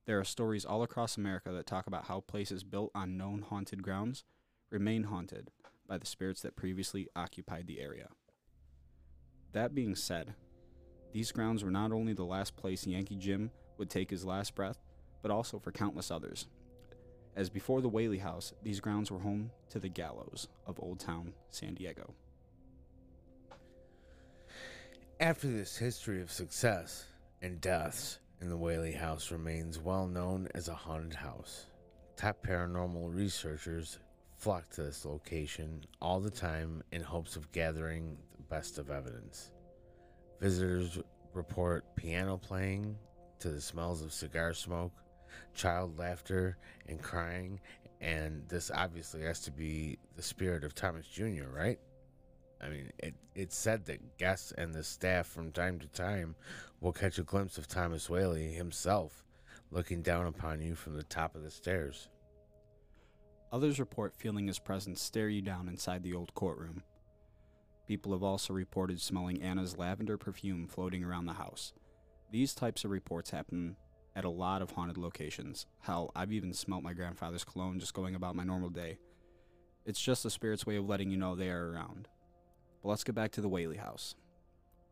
There 0.06 0.20
are 0.20 0.26
stories 0.26 0.66
all 0.66 0.84
across 0.84 1.16
America 1.16 1.52
that 1.52 1.66
talk 1.66 1.88
about 1.88 2.08
how 2.08 2.20
places 2.20 2.64
built 2.64 2.92
on 2.94 3.16
known 3.16 3.42
haunted 3.42 3.82
grounds 3.82 4.26
remain 4.70 5.04
haunted 5.04 5.50
by 5.88 5.98
the 5.98 6.06
spirits 6.06 6.42
that 6.42 6.58
previously 6.58 7.08
occupied 7.16 7.68
the 7.68 7.80
area. 7.80 8.10
That 9.54 9.74
being 9.74 9.96
said, 9.96 10.34
these 11.14 11.32
grounds 11.32 11.64
were 11.64 11.72
not 11.72 11.92
only 11.92 12.12
the 12.14 12.26
last 12.26 12.58
place 12.58 12.86
Yankee 12.86 13.16
Jim 13.16 13.52
would 13.78 13.90
take 13.90 14.10
his 14.10 14.26
last 14.26 14.56
breath, 14.56 14.80
but 15.22 15.32
also 15.32 15.58
for 15.58 15.72
countless 15.72 16.12
others. 16.12 16.48
As 17.36 17.50
before 17.50 17.82
the 17.82 17.90
Whaley 17.90 18.18
House, 18.18 18.54
these 18.62 18.80
grounds 18.80 19.10
were 19.10 19.20
home 19.20 19.52
to 19.70 19.80
the 19.80 19.90
gallows 19.90 20.48
of 20.68 20.80
Old 20.80 21.00
Town 21.00 21.34
San 21.50 21.76
Diego. 21.76 22.14
After 25.20 25.48
this 25.48 25.78
history 25.78 26.22
of 26.22 26.32
success 26.32 27.06
and 27.42 27.62
deaths 27.62 28.20
in 28.44 28.50
the 28.50 28.58
Whaley 28.58 28.92
House 28.92 29.32
remains 29.32 29.80
well 29.80 30.06
known 30.06 30.50
as 30.54 30.68
a 30.68 30.74
haunted 30.74 31.14
house, 31.14 31.68
top 32.18 32.46
paranormal 32.46 33.16
researchers 33.16 34.00
flock 34.36 34.70
to 34.72 34.84
this 34.84 35.06
location 35.06 35.82
all 36.02 36.20
the 36.20 36.30
time 36.30 36.84
in 36.92 37.02
hopes 37.02 37.38
of 37.38 37.50
gathering 37.54 38.18
the 38.36 38.44
best 38.44 38.80
of 38.80 38.92
evidence. 38.92 39.52
Visitors 40.42 41.00
report 41.34 41.86
piano 41.96 42.36
playing 42.36 42.98
to 43.40 43.50
the 43.50 43.62
smells 43.62 44.02
of 44.02 44.12
cigar 44.12 44.54
smoke, 44.54 44.92
child 45.54 45.98
laughter 45.98 46.58
and 46.90 47.02
crying, 47.02 47.62
and 48.02 48.44
this 48.50 48.70
obviously 48.76 49.22
has 49.22 49.40
to 49.40 49.52
be 49.52 49.98
the 50.18 50.22
spirit 50.22 50.66
of 50.66 50.76
Thomas 50.76 51.08
Jr., 51.08 51.48
right? 51.50 51.80
I 52.64 52.70
mean, 52.70 52.92
it, 53.00 53.16
it's 53.36 53.58
said 53.58 53.86
that 53.86 54.18
guests 54.18 54.54
and 54.58 54.74
the 54.74 54.84
staff 54.84 55.28
from 55.28 55.52
time 55.52 55.80
to 55.80 55.88
time 55.88 56.36
will 56.80 56.94
catch 56.94 57.20
a 57.20 57.24
glimpse 57.24 57.58
of 57.58 57.68
Thomas 57.68 58.10
Whaley 58.10 58.54
himself 58.54 59.24
looking 59.70 60.02
down 60.02 60.28
upon 60.28 60.62
you 60.62 60.76
from 60.76 60.96
the 60.96 61.04
top 61.04 61.36
of 61.36 61.44
the 61.44 61.52
stairs. 61.52 62.10
Others 63.52 63.80
report 63.80 64.16
feeling 64.16 64.48
his 64.48 64.60
presence 64.60 65.02
stare 65.02 65.30
you 65.30 65.42
down 65.42 65.68
inside 65.68 66.04
the 66.04 66.14
old 66.14 66.34
courtroom. 66.34 66.84
People 67.88 68.14
have 68.14 68.24
also 68.24 68.54
reported 68.54 69.02
smelling 69.02 69.42
Anna's 69.42 69.78
lavender 69.78 70.18
perfume 70.18 70.68
floating 70.68 71.04
around 71.04 71.26
the 71.26 71.34
house. 71.34 71.74
These 72.32 72.56
types 72.56 72.86
of 72.86 72.92
reports 72.92 73.30
happen 73.32 73.76
at 74.16 74.26
a 74.26 74.30
lot 74.30 74.62
of 74.62 74.72
haunted 74.72 74.98
locations. 74.98 75.66
Hell, 75.82 76.12
I've 76.16 76.32
even 76.32 76.54
smelt 76.54 76.84
my 76.84 76.94
grandfather's 76.94 77.44
cologne 77.44 77.80
just 77.80 77.94
going 77.94 78.16
about 78.16 78.36
my 78.36 78.44
normal 78.44 78.70
day. 78.70 79.00
It's 79.86 80.02
just 80.02 80.24
the 80.24 80.30
spirit's 80.30 80.66
way 80.66 80.78
of 80.78 80.88
letting 80.88 81.12
you 81.12 81.18
know 81.18 81.36
they 81.36 81.50
are 81.50 81.72
around. 81.72 82.08
But 82.84 82.90
let's 82.90 83.06
get 83.06 83.16
back 83.16 83.32
to 83.32 83.42
the 83.42 83.50
Whaley 83.50 83.78
house. 83.78 84.16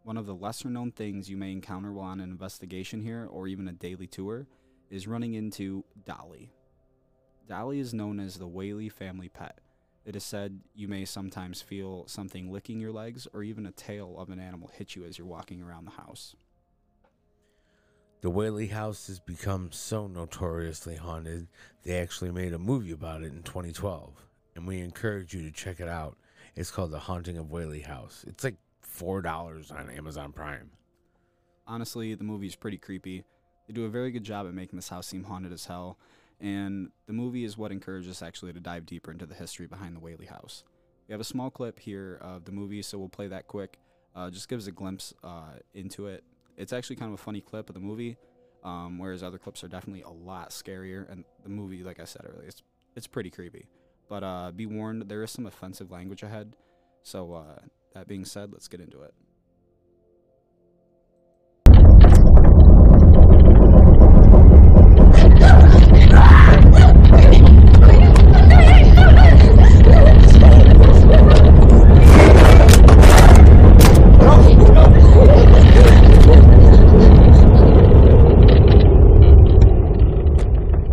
One 0.04 0.18
of 0.18 0.26
the 0.26 0.34
lesser 0.34 0.70
known 0.70 0.92
things 0.92 1.30
you 1.30 1.38
may 1.38 1.52
encounter 1.52 1.92
while 1.92 2.08
on 2.08 2.22
an 2.22 2.32
investigation 2.32 3.02
here, 3.04 3.28
or 3.30 3.48
even 3.48 3.68
a 3.68 3.74
daily 3.74 4.08
tour, 4.08 4.48
is 4.90 5.08
running 5.08 5.36
into 5.36 5.84
Dolly. 6.06 6.52
Dolly 7.48 7.80
is 7.80 7.94
known 7.94 8.20
as 8.20 8.38
the 8.38 8.48
Whaley 8.48 8.90
family 8.90 9.30
pet. 9.30 9.60
It 10.06 10.16
is 10.16 10.24
said 10.24 10.62
you 10.74 10.88
may 10.88 11.06
sometimes 11.06 11.62
feel 11.62 12.08
something 12.08 12.52
licking 12.52 12.80
your 12.80 12.92
legs 12.92 13.28
or 13.34 13.44
even 13.44 13.66
a 13.68 13.72
tail 13.72 14.16
of 14.18 14.30
an 14.30 14.40
animal 14.40 14.72
hit 14.74 14.96
you 14.96 15.04
as 15.04 15.18
you're 15.18 15.28
walking 15.28 15.62
around 15.62 15.86
the 15.86 15.92
house. 15.92 16.36
The 18.22 18.30
Whaley 18.30 18.68
house 18.68 19.08
has 19.08 19.20
become 19.20 19.72
so 19.72 20.08
notoriously 20.08 20.96
haunted, 20.96 21.48
they 21.84 22.00
actually 22.00 22.32
made 22.32 22.54
a 22.54 22.60
movie 22.60 22.92
about 22.92 23.22
it 23.22 23.34
in 23.34 23.44
2012, 23.44 24.28
and 24.56 24.66
we 24.66 24.80
encourage 24.80 25.34
you 25.34 25.42
to 25.44 25.52
check 25.52 25.80
it 25.80 25.88
out. 25.88 26.18
It's 26.56 26.72
called 26.72 26.92
The 26.92 27.00
Haunting 27.00 27.38
of 27.38 27.52
Whaley 27.52 27.82
House. 27.82 28.26
It's 28.28 28.44
like 28.44 28.56
$4 28.98 29.72
on 29.72 29.90
Amazon 29.90 30.32
Prime. 30.32 30.72
Honestly, 31.66 32.14
the 32.16 32.24
movie 32.24 32.48
is 32.48 32.56
pretty 32.56 32.78
creepy. 32.78 33.24
They 33.68 33.74
do 33.74 33.86
a 33.86 33.90
very 33.90 34.12
good 34.12 34.24
job 34.24 34.48
at 34.48 34.54
making 34.54 34.78
this 34.78 34.90
house 34.90 35.08
seem 35.08 35.24
haunted 35.24 35.54
as 35.54 35.66
hell, 35.66 35.98
and 36.40 36.90
the 37.08 37.14
movie 37.14 37.46
is 37.46 37.58
what 37.58 37.72
encourages 37.72 38.10
us 38.10 38.22
actually 38.22 38.54
to 38.54 38.60
dive 38.60 38.86
deeper 38.86 39.12
into 39.12 39.26
the 39.26 39.36
history 39.36 39.68
behind 39.68 39.96
the 39.96 40.00
Whaley 40.00 40.26
house. 40.26 40.64
We 41.08 41.14
have 41.14 41.22
a 41.22 41.26
small 41.26 41.50
clip 41.50 41.80
here 41.80 42.20
of 42.22 42.46
the 42.46 42.52
movie, 42.52 42.82
so 42.82 42.98
we'll 42.98 43.10
play 43.10 43.28
that 43.28 43.48
quick. 43.48 43.78
Uh, 44.16 44.30
just 44.30 44.50
gives 44.50 44.68
a 44.68 44.72
glimpse 44.72 45.14
uh, 45.24 45.54
into 45.74 46.08
it 46.08 46.24
it's 46.58 46.74
actually 46.74 46.96
kind 46.96 47.12
of 47.12 47.20
a 47.20 47.24
funny 47.24 47.42
clip 47.42 47.70
of 47.70 47.74
the 47.74 47.82
movie, 47.82 48.18
um, 48.64 49.00
whereas 49.00 49.24
other 49.24 49.38
clips 49.38 49.64
are 49.64 49.68
definitely 49.68 50.04
a 50.04 50.10
lot 50.10 50.52
scarier. 50.52 51.12
And 51.12 51.26
the 51.44 51.50
movie, 51.50 51.84
like 51.84 52.00
I 52.00 52.06
said 52.06 52.22
earlier, 52.26 52.48
it's 52.48 52.62
it's 52.96 53.08
pretty 53.08 53.30
creepy. 53.30 53.66
But 54.12 54.24
uh, 54.26 54.52
be 54.52 54.66
warned, 54.66 55.04
there 55.04 55.24
is 55.24 55.32
some 55.32 55.46
offensive 55.46 55.90
language 55.90 56.22
ahead. 56.22 56.58
So 57.02 57.32
uh, 57.32 57.62
that 57.94 58.10
being 58.10 58.26
said, 58.26 58.52
let's 58.52 58.68
get 58.68 58.82
into 58.82 59.04
it. 59.04 59.14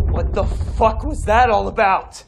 What 0.09 0.33
the 0.33 0.45
fuck 0.45 1.03
was 1.03 1.25
that 1.25 1.49
all 1.49 1.67
about? 1.67 2.23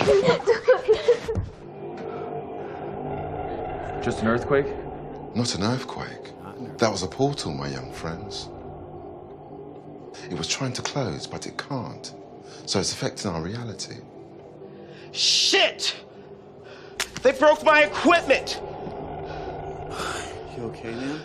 Just 4.02 4.22
an 4.22 4.28
earthquake? 4.28 4.66
Not 5.34 5.54
an 5.54 5.62
earthquake. 5.62 6.32
That 6.78 6.90
was 6.90 7.02
a 7.02 7.06
portal, 7.06 7.52
my 7.52 7.68
young 7.68 7.92
friends. 7.92 8.48
It 10.30 10.38
was 10.38 10.48
trying 10.48 10.72
to 10.72 10.82
close, 10.82 11.26
but 11.26 11.46
it 11.46 11.58
can't. 11.58 12.14
So 12.64 12.80
it's 12.80 12.94
affecting 12.94 13.30
our 13.30 13.42
reality. 13.42 13.96
Shit! 15.12 15.94
They 17.22 17.32
broke 17.32 17.62
my 17.62 17.82
equipment! 17.82 18.58
You 20.56 20.64
okay, 20.64 20.92
man? 20.92 21.20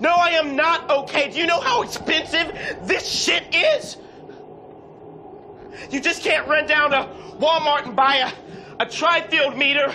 No, 0.00 0.10
I 0.10 0.30
am 0.30 0.56
not 0.56 0.90
okay. 0.90 1.30
Do 1.30 1.38
you 1.38 1.46
know 1.46 1.60
how 1.60 1.82
expensive 1.82 2.50
this 2.84 3.06
shit 3.06 3.54
is? 3.54 3.98
You 5.90 6.00
just 6.00 6.22
can't 6.22 6.46
run 6.46 6.66
down 6.66 6.90
to 6.90 7.08
Walmart 7.38 7.86
and 7.86 7.96
buy 7.96 8.16
a, 8.16 8.32
a 8.82 8.86
tri-field 8.86 9.56
meter. 9.56 9.94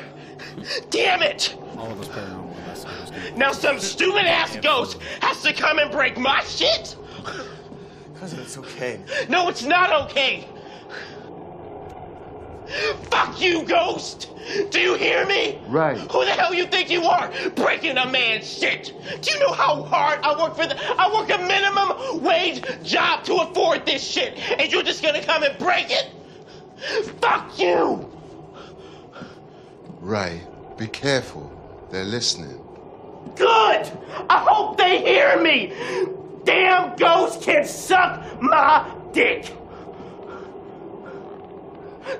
Damn 0.89 1.21
it! 1.21 1.55
All 1.77 1.91
of 1.91 2.01
us 2.01 2.07
paranormal 2.07 2.57
investigators 2.57 3.37
Now 3.37 3.51
some 3.51 3.79
stupid 3.79 4.25
ass 4.25 4.57
ghost 4.57 5.01
has 5.21 5.41
to 5.43 5.53
come 5.53 5.79
and 5.79 5.91
break 5.91 6.17
my 6.17 6.43
shit? 6.43 6.95
Cousin, 8.19 8.39
it's 8.39 8.57
okay. 8.57 8.99
No, 9.29 9.47
it's 9.47 9.63
not 9.63 9.91
okay. 10.05 10.47
Fuck 13.09 13.41
you, 13.41 13.63
ghost! 13.63 14.29
Do 14.69 14.79
you 14.79 14.95
hear 14.95 15.25
me? 15.25 15.59
Right. 15.67 15.97
Who 15.97 16.25
the 16.25 16.31
hell 16.31 16.53
you 16.53 16.65
think 16.65 16.89
you 16.89 17.03
are? 17.03 17.31
Breaking 17.55 17.97
a 17.97 18.05
man's 18.09 18.49
shit. 18.51 18.93
Do 19.21 19.31
you 19.31 19.39
know 19.39 19.51
how 19.51 19.83
hard 19.83 20.19
I 20.23 20.41
work 20.41 20.55
for 20.55 20.65
the 20.67 20.77
I 20.97 21.13
work 21.13 21.29
a 21.29 21.37
minimum 21.37 22.23
wage 22.23 22.63
job 22.83 23.23
to 23.25 23.35
afford 23.35 23.85
this 23.85 24.03
shit. 24.03 24.37
And 24.59 24.71
you're 24.71 24.83
just 24.83 25.03
gonna 25.03 25.23
come 25.23 25.43
and 25.43 25.57
break 25.57 25.87
it? 25.89 26.11
Fuck 27.21 27.59
you! 27.59 28.09
Ray, 29.99 30.41
be 30.77 30.87
careful. 30.87 31.51
They're 31.91 32.05
listening. 32.05 32.61
Good! 33.35 33.91
I 34.29 34.45
hope 34.47 34.77
they 34.77 35.01
hear 35.01 35.41
me! 35.41 35.73
Damn 36.43 36.95
ghost 36.95 37.41
can 37.41 37.65
suck 37.65 38.41
my 38.41 38.89
dick! 39.11 39.56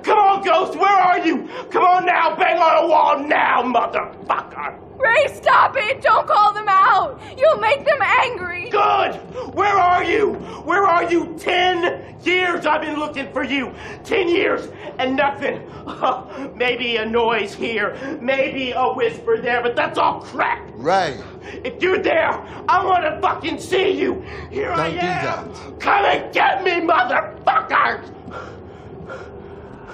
Come 0.04 0.18
on, 0.18 0.44
Ghost, 0.44 0.78
where 0.78 0.98
are 0.98 1.20
you? 1.26 1.48
Come 1.72 1.84
on 1.84 2.06
now, 2.06 2.36
bang 2.36 2.58
on 2.60 2.84
a 2.84 2.88
wall 2.88 3.20
now, 3.26 3.64
motherfucker! 3.64 4.80
Ray, 4.98 5.28
stop 5.34 5.76
it! 5.78 6.02
Don't 6.02 6.28
call 6.28 6.54
them 6.54 6.68
out! 6.68 7.22
You'll 7.38 7.60
make 7.60 7.86
them 7.86 8.02
angry! 8.02 8.70
Good! 8.70 9.16
Where 9.54 9.78
are 9.78 10.04
you? 10.04 10.34
Where 10.66 10.84
are 10.84 11.10
you? 11.10 11.36
Ten 11.38 12.16
years 12.24 12.66
I've 12.66 12.82
been 12.82 13.00
looking 13.00 13.32
for 13.32 13.44
you! 13.44 13.74
Ten 14.04 14.28
years 14.28 14.68
and 14.98 15.16
nothing! 15.16 15.62
maybe 16.58 16.98
a 16.98 17.06
noise 17.06 17.54
here, 17.54 18.18
maybe 18.22 18.72
a 18.72 18.94
whisper 18.94 19.40
there, 19.40 19.62
but 19.62 19.76
that's 19.76 19.98
all 19.98 20.20
crap! 20.20 20.68
Ray! 20.74 21.18
If 21.64 21.82
you're 21.82 22.02
there, 22.02 22.32
I 22.68 22.84
want 22.84 23.04
to 23.04 23.22
fucking 23.22 23.60
see 23.60 23.92
you! 23.92 24.22
Here 24.52 24.70
Don't 24.70 24.80
I 24.80 24.92
do 24.92 24.98
am! 24.98 25.54
that. 25.54 25.80
Come 25.80 26.06
and 26.06 26.34
get 26.34 26.64
me, 26.64 26.72
motherfuckers! 26.82 28.17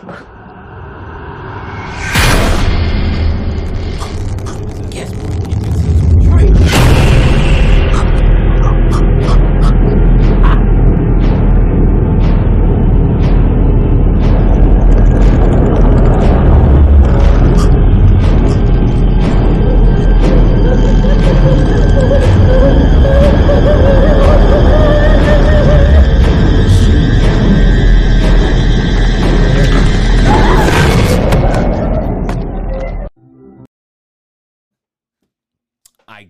I 0.06 0.34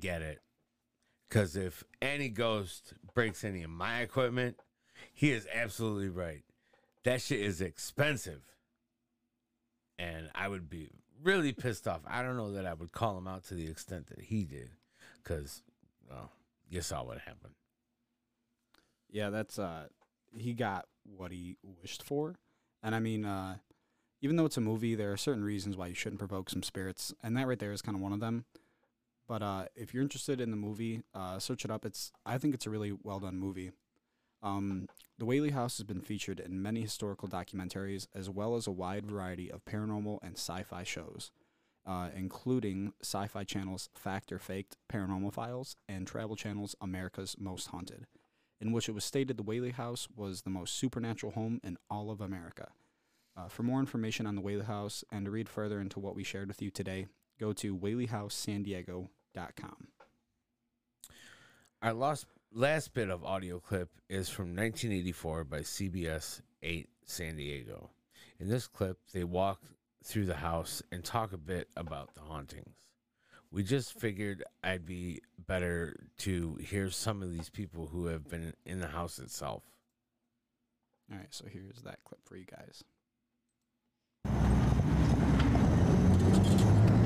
get 0.03 0.21
it. 0.21 0.41
Because 1.29 1.55
if 1.55 1.83
any 2.01 2.29
ghost 2.29 2.93
breaks 3.15 3.43
any 3.43 3.63
of 3.63 3.69
my 3.69 4.01
equipment, 4.01 4.57
he 5.13 5.31
is 5.31 5.47
absolutely 5.51 6.09
right. 6.09 6.43
That 7.05 7.21
shit 7.21 7.39
is 7.39 7.61
expensive. 7.61 8.41
And 9.97 10.29
I 10.35 10.47
would 10.47 10.69
be 10.69 10.89
really 11.23 11.53
pissed 11.53 11.87
off. 11.87 12.01
I 12.05 12.21
don't 12.21 12.37
know 12.37 12.51
that 12.51 12.65
I 12.65 12.73
would 12.73 12.91
call 12.91 13.17
him 13.17 13.27
out 13.27 13.45
to 13.45 13.55
the 13.55 13.67
extent 13.67 14.07
that 14.07 14.19
he 14.25 14.43
did. 14.43 14.71
Because, 15.23 15.63
well, 16.09 16.31
you 16.69 16.81
saw 16.81 17.03
what 17.03 17.19
happened. 17.19 17.53
Yeah, 19.09 19.29
that's 19.29 19.57
uh 19.57 19.85
he 20.35 20.53
got 20.53 20.85
what 21.03 21.31
he 21.31 21.55
wished 21.81 22.03
for. 22.03 22.35
And 22.81 22.93
I 22.93 22.99
mean, 22.99 23.25
uh 23.25 23.57
even 24.21 24.35
though 24.35 24.45
it's 24.45 24.57
a 24.57 24.61
movie, 24.61 24.95
there 24.95 25.11
are 25.11 25.17
certain 25.17 25.43
reasons 25.43 25.77
why 25.77 25.87
you 25.87 25.95
shouldn't 25.95 26.19
provoke 26.19 26.49
some 26.49 26.63
spirits, 26.63 27.13
and 27.23 27.35
that 27.37 27.47
right 27.47 27.59
there 27.59 27.71
is 27.71 27.81
kind 27.81 27.95
of 27.95 28.01
one 28.01 28.13
of 28.13 28.19
them. 28.19 28.45
But 29.33 29.41
uh, 29.41 29.65
if 29.75 29.95
you're 29.95 30.03
interested 30.03 30.39
in 30.39 30.51
the 30.51 30.57
movie, 30.57 31.01
uh, 31.15 31.39
search 31.39 31.65
it 31.65 31.71
up. 31.71 31.85
It's 31.85 32.11
I 32.23 32.37
think 32.37 32.53
it's 32.53 32.67
a 32.67 32.69
really 32.69 32.91
well 33.01 33.19
done 33.19 33.39
movie. 33.39 33.71
Um, 34.43 34.87
the 35.17 35.25
Whaley 35.25 35.49
House 35.49 35.79
has 35.79 35.85
been 35.85 36.01
featured 36.01 36.39
in 36.39 36.61
many 36.61 36.81
historical 36.81 37.27
documentaries, 37.27 38.05
as 38.13 38.29
well 38.29 38.55
as 38.55 38.67
a 38.67 38.71
wide 38.71 39.07
variety 39.07 39.51
of 39.51 39.65
paranormal 39.65 40.19
and 40.21 40.33
sci-fi 40.37 40.83
shows, 40.83 41.31
uh, 41.83 42.09
including 42.15 42.93
Sci-Fi 43.01 43.43
Channel's 43.43 43.89
Fact 43.95 44.31
or 44.31 44.37
Faked 44.37 44.77
Paranormal 44.87 45.33
Files 45.33 45.77
and 45.89 46.05
Travel 46.05 46.35
Channel's 46.35 46.75
America's 46.79 47.35
Most 47.39 47.69
Haunted, 47.69 48.05
in 48.61 48.71
which 48.71 48.87
it 48.87 48.91
was 48.91 49.03
stated 49.03 49.37
the 49.37 49.41
Whaley 49.41 49.71
House 49.71 50.07
was 50.15 50.43
the 50.43 50.51
most 50.51 50.75
supernatural 50.75 51.31
home 51.31 51.59
in 51.63 51.79
all 51.89 52.11
of 52.11 52.21
America. 52.21 52.67
Uh, 53.35 53.47
for 53.47 53.63
more 53.63 53.79
information 53.79 54.27
on 54.27 54.35
the 54.35 54.41
Whaley 54.41 54.65
House 54.65 55.03
and 55.11 55.25
to 55.25 55.31
read 55.31 55.49
further 55.49 55.81
into 55.81 55.99
what 55.99 56.15
we 56.15 56.23
shared 56.23 56.49
with 56.49 56.61
you 56.61 56.69
today, 56.69 57.07
go 57.39 57.51
to 57.51 57.75
whaleyhousesandiego.com. 57.75 59.09
Our 61.81 61.93
last 61.93 62.25
last 62.53 62.93
bit 62.93 63.09
of 63.09 63.23
audio 63.23 63.59
clip 63.59 63.89
is 64.09 64.29
from 64.29 64.55
1984 64.55 65.43
by 65.45 65.59
CBS 65.59 66.41
8 66.61 66.87
San 67.05 67.37
Diego. 67.37 67.89
In 68.39 68.47
this 68.47 68.67
clip, 68.67 68.99
they 69.11 69.23
walk 69.23 69.61
through 70.03 70.25
the 70.25 70.35
house 70.35 70.81
and 70.91 71.03
talk 71.03 71.33
a 71.33 71.37
bit 71.37 71.69
about 71.75 72.13
the 72.13 72.21
hauntings. 72.21 72.75
We 73.51 73.63
just 73.63 73.99
figured 73.99 74.43
I'd 74.63 74.85
be 74.85 75.21
better 75.47 75.95
to 76.19 76.55
hear 76.55 76.89
some 76.89 77.21
of 77.21 77.31
these 77.31 77.49
people 77.49 77.87
who 77.87 78.07
have 78.07 78.29
been 78.29 78.53
in 78.65 78.79
the 78.79 78.87
house 78.87 79.19
itself. 79.19 79.63
All 81.11 81.17
right, 81.17 81.27
so 81.31 81.45
here's 81.51 81.81
that 81.83 82.03
clip 82.03 82.19
for 82.25 82.35
you 82.35 82.45
guys. 82.45 82.83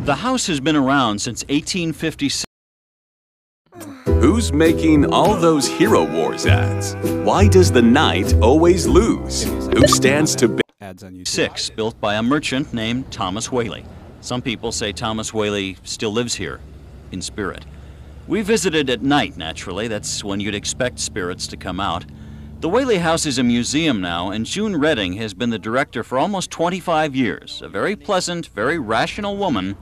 The 0.07 0.15
house 0.15 0.47
has 0.47 0.61
been 0.61 0.77
around 0.77 1.19
since 1.19 1.43
1856. 1.49 2.45
Who's 4.05 4.53
making 4.53 5.11
all 5.11 5.35
those 5.35 5.67
Hero 5.67 6.05
Wars 6.05 6.45
ads? 6.45 6.95
Why 7.25 7.49
does 7.49 7.73
the 7.73 7.81
knight 7.81 8.33
always 8.35 8.87
lose? 8.87 9.43
Who 9.43 9.85
stands 9.85 10.33
to 10.37 10.47
be? 10.47 10.61
Ads 10.79 11.03
on 11.03 11.13
YouTube. 11.13 11.27
Six, 11.27 11.69
built 11.69 11.99
by 11.99 12.15
a 12.15 12.23
merchant 12.23 12.73
named 12.73 13.11
Thomas 13.11 13.51
Whaley. 13.51 13.83
Some 14.21 14.41
people 14.41 14.71
say 14.71 14.93
Thomas 14.93 15.33
Whaley 15.33 15.75
still 15.83 16.13
lives 16.13 16.35
here, 16.35 16.61
in 17.11 17.21
spirit. 17.21 17.65
We 18.29 18.41
visited 18.43 18.89
at 18.89 19.01
night, 19.01 19.35
naturally. 19.35 19.89
That's 19.89 20.23
when 20.23 20.39
you'd 20.39 20.55
expect 20.55 20.99
spirits 20.99 21.47
to 21.47 21.57
come 21.57 21.81
out. 21.81 22.05
The 22.61 22.69
Whaley 22.69 22.97
House 22.97 23.25
is 23.25 23.37
a 23.37 23.43
museum 23.43 23.99
now, 23.99 24.31
and 24.31 24.45
June 24.45 24.77
Reading 24.77 25.13
has 25.17 25.33
been 25.33 25.49
the 25.49 25.59
director 25.59 26.01
for 26.01 26.17
almost 26.17 26.49
25 26.49 27.13
years. 27.13 27.61
A 27.61 27.67
very 27.67 27.95
pleasant, 27.95 28.47
very 28.47 28.79
rational 28.79 29.35
woman 29.37 29.75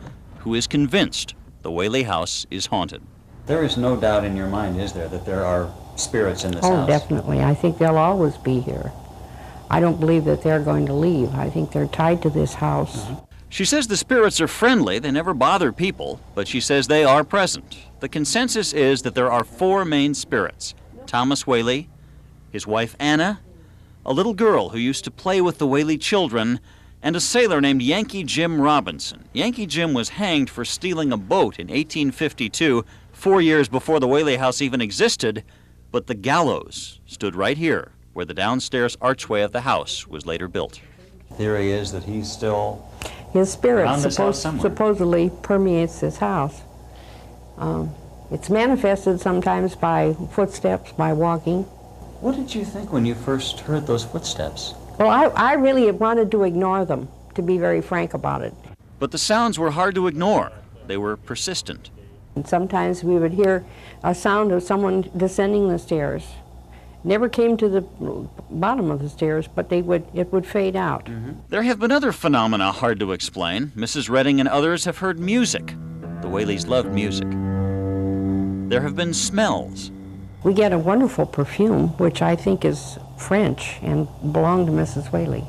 who 0.45 0.53
is 0.53 0.67
convinced 0.67 1.33
the 1.63 1.71
Whaley 1.71 2.03
House 2.03 2.45
is 2.51 2.67
haunted. 2.67 3.01
There 3.47 3.63
is 3.63 3.77
no 3.77 3.97
doubt 3.97 4.23
in 4.23 4.37
your 4.37 4.47
mind, 4.47 4.79
is 4.79 4.93
there, 4.93 5.07
that 5.07 5.25
there 5.25 5.43
are 5.43 5.73
spirits 5.95 6.43
in 6.43 6.51
this 6.51 6.63
oh, 6.63 6.75
house? 6.75 6.87
definitely. 6.87 7.41
I 7.41 7.55
think 7.55 7.79
they'll 7.79 7.97
always 7.97 8.37
be 8.37 8.59
here. 8.59 8.91
I 9.71 9.79
don't 9.79 9.99
believe 9.99 10.25
that 10.25 10.43
they're 10.43 10.59
going 10.59 10.85
to 10.85 10.93
leave. 10.93 11.33
I 11.33 11.49
think 11.49 11.71
they're 11.71 11.87
tied 11.87 12.21
to 12.21 12.29
this 12.29 12.53
house. 12.53 13.05
Mm-hmm. 13.05 13.25
She 13.49 13.65
says 13.65 13.87
the 13.87 13.97
spirits 13.97 14.39
are 14.39 14.47
friendly, 14.47 14.99
they 14.99 15.09
never 15.09 15.33
bother 15.33 15.71
people, 15.71 16.21
but 16.35 16.47
she 16.47 16.59
says 16.59 16.85
they 16.85 17.03
are 17.03 17.23
present. 17.23 17.77
The 18.01 18.09
consensus 18.09 18.71
is 18.71 19.01
that 19.01 19.15
there 19.15 19.31
are 19.31 19.43
four 19.43 19.83
main 19.83 20.13
spirits 20.13 20.75
Thomas 21.07 21.47
Whaley, 21.47 21.89
his 22.51 22.67
wife 22.67 22.95
Anna, 22.99 23.39
a 24.05 24.13
little 24.13 24.35
girl 24.35 24.69
who 24.69 24.77
used 24.77 25.05
to 25.05 25.11
play 25.11 25.41
with 25.41 25.57
the 25.57 25.65
Whaley 25.65 25.97
children, 25.97 26.59
and 27.01 27.15
a 27.15 27.19
sailor 27.19 27.61
named 27.61 27.81
Yankee 27.81 28.23
Jim 28.23 28.59
Robinson. 28.59 29.25
Yankee 29.33 29.65
Jim 29.65 29.93
was 29.93 30.09
hanged 30.09 30.49
for 30.49 30.65
stealing 30.65 31.11
a 31.11 31.17
boat 31.17 31.59
in 31.59 31.67
1852, 31.67 32.83
four 33.11 33.41
years 33.41 33.67
before 33.69 33.99
the 33.99 34.07
Whaley 34.07 34.37
House 34.37 34.61
even 34.61 34.81
existed, 34.81 35.43
but 35.91 36.07
the 36.07 36.15
gallows 36.15 36.99
stood 37.05 37.35
right 37.35 37.57
here, 37.57 37.91
where 38.13 38.25
the 38.25 38.33
downstairs 38.33 38.97
archway 39.01 39.41
of 39.41 39.51
the 39.51 39.61
house 39.61 40.07
was 40.07 40.25
later 40.25 40.47
built. 40.47 40.81
Theory 41.35 41.71
is 41.71 41.91
that 41.91 42.03
he's 42.03 42.31
still 42.31 42.87
His 43.31 43.51
spirit 43.51 43.83
Around 43.83 43.99
suppos- 43.99 44.61
supposedly 44.61 45.31
permeates 45.41 45.99
this 45.99 46.17
house. 46.17 46.61
Um, 47.57 47.93
it's 48.31 48.49
manifested 48.49 49.19
sometimes 49.19 49.75
by 49.75 50.15
footsteps, 50.31 50.91
by 50.93 51.13
walking. 51.13 51.63
What 52.21 52.35
did 52.35 52.55
you 52.55 52.65
think 52.65 52.91
when 52.91 53.05
you 53.05 53.13
first 53.13 53.59
heard 53.61 53.85
those 53.85 54.03
footsteps? 54.03 54.73
Well, 54.97 55.09
I, 55.09 55.25
I 55.25 55.53
really 55.53 55.89
wanted 55.91 56.31
to 56.31 56.43
ignore 56.43 56.85
them, 56.85 57.09
to 57.35 57.41
be 57.41 57.57
very 57.57 57.81
frank 57.81 58.13
about 58.13 58.41
it. 58.41 58.53
But 58.99 59.11
the 59.11 59.17
sounds 59.17 59.59
were 59.59 59.71
hard 59.71 59.95
to 59.95 60.07
ignore, 60.07 60.51
they 60.87 60.97
were 60.97 61.17
persistent. 61.17 61.89
And 62.35 62.47
sometimes 62.47 63.03
we 63.03 63.15
would 63.15 63.33
hear 63.33 63.65
a 64.03 64.13
sound 64.13 64.51
of 64.51 64.63
someone 64.63 65.09
descending 65.15 65.69
the 65.69 65.79
stairs. 65.79 66.25
Never 67.03 67.29
came 67.29 67.55
to 67.57 67.69
the 67.69 67.81
bottom 68.49 68.89
of 68.89 68.99
the 68.99 69.09
stairs, 69.09 69.47
but 69.47 69.69
they 69.69 69.81
would 69.81 70.05
it 70.13 70.33
would 70.33 70.45
fade 70.45 70.75
out. 70.75 71.05
Mm-hmm. 71.05 71.33
There 71.49 71.61
have 71.61 71.79
been 71.79 71.91
other 71.91 72.11
phenomena 72.11 72.71
hard 72.71 72.99
to 72.99 73.11
explain. 73.11 73.67
Mrs. 73.75 74.09
Reading 74.09 74.39
and 74.39 74.49
others 74.49 74.85
have 74.85 74.97
heard 74.97 75.19
music. 75.19 75.67
The 76.21 76.27
Whaleys 76.27 76.67
loved 76.67 76.91
music. 76.91 77.29
There 78.69 78.81
have 78.81 78.95
been 78.95 79.13
smells. 79.13 79.91
We 80.43 80.53
get 80.53 80.73
a 80.73 80.79
wonderful 80.79 81.27
perfume, 81.27 81.89
which 81.99 82.21
I 82.23 82.35
think 82.35 82.65
is 82.65 82.97
French 83.17 83.77
and 83.81 84.07
belonged 84.31 84.67
to 84.67 84.73
Mrs. 84.73 85.11
Whaley. 85.11 85.43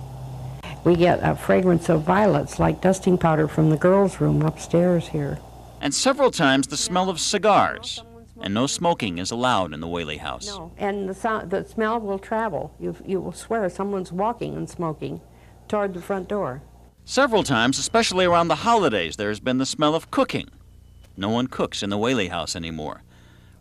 We 0.85 0.94
get 0.94 1.18
a 1.22 1.35
fragrance 1.35 1.88
of 1.88 2.02
violets, 2.02 2.59
like 2.59 2.81
dusting 2.81 3.18
powder 3.18 3.48
from 3.48 3.70
the 3.70 3.76
girls' 3.76 4.20
room 4.20 4.42
upstairs 4.42 5.09
here. 5.09 5.38
And 5.81 5.92
several 5.92 6.31
times 6.31 6.68
the 6.68 6.76
smell 6.76 7.11
of 7.11 7.20
cigars. 7.20 8.02
And 8.40 8.55
no 8.55 8.66
smoking 8.66 9.18
is 9.18 9.31
allowed 9.31 9.72
in 9.72 9.81
the 9.81 9.88
Whaley 9.88 10.18
house. 10.18 10.46
No, 10.46 10.70
and 10.76 11.09
the, 11.09 11.14
sound, 11.14 11.50
the 11.50 11.64
smell 11.64 11.98
will 11.98 12.18
travel. 12.18 12.74
You, 12.79 12.94
you 13.05 13.20
will 13.20 13.33
swear 13.33 13.68
someone's 13.70 14.12
walking 14.12 14.55
and 14.57 14.68
smoking 14.68 15.20
toward 15.68 15.94
the 15.94 16.02
front 16.02 16.29
door. 16.29 16.62
Several 17.05 17.42
times, 17.42 17.79
especially 17.79 18.24
around 18.24 18.48
the 18.48 18.57
holidays, 18.57 19.16
there 19.16 19.29
has 19.29 19.40
been 19.40 19.59
the 19.59 19.66
smell 19.66 19.94
of 19.94 20.11
cooking. 20.11 20.48
No 21.16 21.31
one 21.31 21.46
cooks 21.46 21.83
in 21.83 21.88
the 21.88 21.98
Whaley 21.98 22.29
house 22.29 22.55
anymore. 22.55 23.02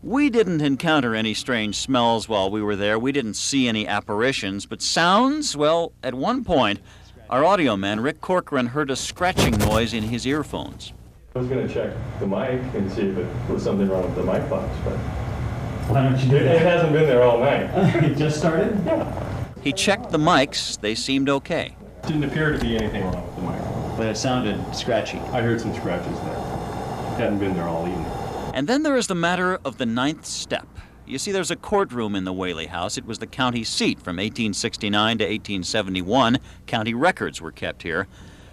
We 0.05 0.29
didn't 0.29 0.61
encounter 0.61 1.15
any 1.15 1.33
strange 1.33 1.77
smells 1.77 2.29
while 2.29 2.51
we 2.51 2.61
were 2.61 2.75
there. 2.75 2.99
We 2.99 3.11
didn't 3.11 3.33
see 3.33 3.67
any 3.67 3.87
apparitions, 3.87 4.67
but 4.67 4.79
sounds, 4.83 5.57
well, 5.57 5.93
at 6.03 6.13
one 6.13 6.43
point, 6.43 6.79
our 7.27 7.43
audio 7.43 7.75
man, 7.75 7.99
Rick 7.99 8.21
Corcoran, 8.21 8.67
heard 8.67 8.91
a 8.91 8.95
scratching 8.95 9.57
noise 9.57 9.95
in 9.95 10.03
his 10.03 10.27
earphones. 10.27 10.93
I 11.35 11.39
was 11.39 11.47
gonna 11.47 11.67
check 11.67 11.91
the 12.19 12.27
mic 12.27 12.61
and 12.75 12.91
see 12.91 13.01
if 13.01 13.17
it 13.17 13.27
was 13.49 13.63
something 13.63 13.89
wrong 13.89 14.03
with 14.03 14.13
the 14.13 14.31
mic 14.31 14.47
box, 14.47 14.71
but 14.83 14.95
Why 15.89 16.03
don't 16.03 16.19
you 16.19 16.29
do 16.29 16.35
it, 16.35 16.43
it 16.43 16.61
hasn't 16.61 16.93
been 16.93 17.07
there 17.07 17.23
all 17.23 17.39
night. 17.39 17.71
it 18.03 18.15
just 18.15 18.37
started? 18.37 18.77
He 19.63 19.73
checked 19.73 20.11
the 20.11 20.19
mics, 20.19 20.79
they 20.81 20.93
seemed 20.93 21.29
okay. 21.29 21.75
Didn't 22.05 22.25
appear 22.25 22.51
to 22.51 22.59
be 22.59 22.77
anything 22.77 23.05
wrong 23.05 23.25
with 23.25 23.35
the 23.37 23.41
mic. 23.41 23.97
But 23.97 24.05
it 24.05 24.17
sounded 24.17 24.75
scratchy. 24.75 25.17
I 25.33 25.41
heard 25.41 25.59
some 25.59 25.73
scratches 25.73 26.19
there. 26.19 26.33
It 26.35 27.17
hadn't 27.17 27.39
been 27.39 27.55
there 27.55 27.67
all 27.67 27.87
evening. 27.87 28.24
And 28.55 28.69
then 28.69 28.83
there 28.83 28.95
is 28.95 29.07
the 29.07 29.15
matter 29.15 29.59
of 29.65 29.77
the 29.77 29.85
ninth 29.85 30.25
step. 30.25 30.65
You 31.05 31.17
see, 31.17 31.33
there's 31.33 31.51
a 31.51 31.57
courtroom 31.57 32.15
in 32.15 32.23
the 32.23 32.31
Whaley 32.31 32.67
House. 32.67 32.97
It 32.97 33.05
was 33.05 33.19
the 33.19 33.27
county 33.27 33.65
seat 33.65 33.99
from 33.99 34.15
1869 34.15 35.17
to 35.17 35.25
1871. 35.25 36.39
County 36.65 36.93
records 36.93 37.41
were 37.41 37.51
kept 37.51 37.83
here. 37.83 38.07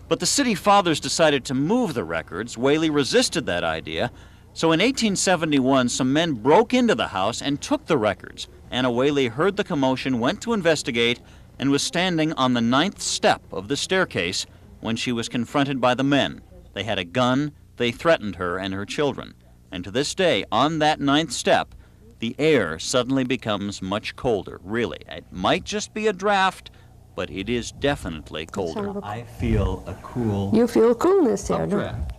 But 0.08 0.18
the 0.18 0.26
city 0.26 0.56
fathers 0.56 0.98
decided 0.98 1.44
to 1.44 1.54
move 1.54 1.94
the 1.94 2.02
records. 2.02 2.58
Whaley 2.58 2.90
resisted 2.90 3.46
that 3.46 3.62
idea. 3.62 4.10
So 4.54 4.72
in 4.72 4.80
1871, 4.80 5.88
some 5.88 6.12
men 6.12 6.32
broke 6.32 6.74
into 6.74 6.96
the 6.96 7.06
house 7.06 7.40
and 7.40 7.62
took 7.62 7.86
the 7.86 7.96
records. 7.96 8.48
Anna 8.72 8.90
Whaley 8.90 9.28
heard 9.28 9.56
the 9.56 9.62
commotion, 9.62 10.18
went 10.18 10.40
to 10.42 10.52
investigate, 10.52 11.20
and 11.60 11.70
was 11.70 11.82
standing 11.84 12.32
on 12.32 12.54
the 12.54 12.60
ninth 12.60 13.00
step 13.00 13.40
of 13.52 13.68
the 13.68 13.76
staircase 13.76 14.46
when 14.80 14.96
she 14.96 15.12
was 15.12 15.28
confronted 15.28 15.80
by 15.80 15.94
the 15.94 16.02
men. 16.02 16.40
They 16.72 16.82
had 16.82 16.98
a 16.98 17.04
gun, 17.04 17.52
they 17.76 17.92
threatened 17.92 18.34
her 18.36 18.58
and 18.58 18.74
her 18.74 18.84
children. 18.84 19.34
And 19.72 19.82
to 19.85 19.90
this 19.90 20.14
day, 20.14 20.44
on 20.52 20.78
that 20.80 21.00
ninth 21.00 21.32
step, 21.32 21.74
the 22.18 22.37
air 22.38 22.78
suddenly 22.78 23.24
becomes 23.24 23.80
much 23.80 24.14
colder. 24.14 24.61
Really, 24.62 24.98
it 25.08 25.24
might 25.32 25.64
just 25.64 25.94
be 25.94 26.06
a 26.06 26.12
draft, 26.12 26.70
but 27.16 27.30
it 27.30 27.48
is 27.48 27.72
definitely 27.72 28.46
colder. 28.46 29.00
I 29.02 29.22
feel 29.22 29.82
a 29.87 29.94
cool. 30.02 30.52
You 30.54 30.68
feel 30.68 30.94
coolness 30.94 31.48
there, 31.48 31.66
don't 31.66 31.80
updraft. 31.80 32.12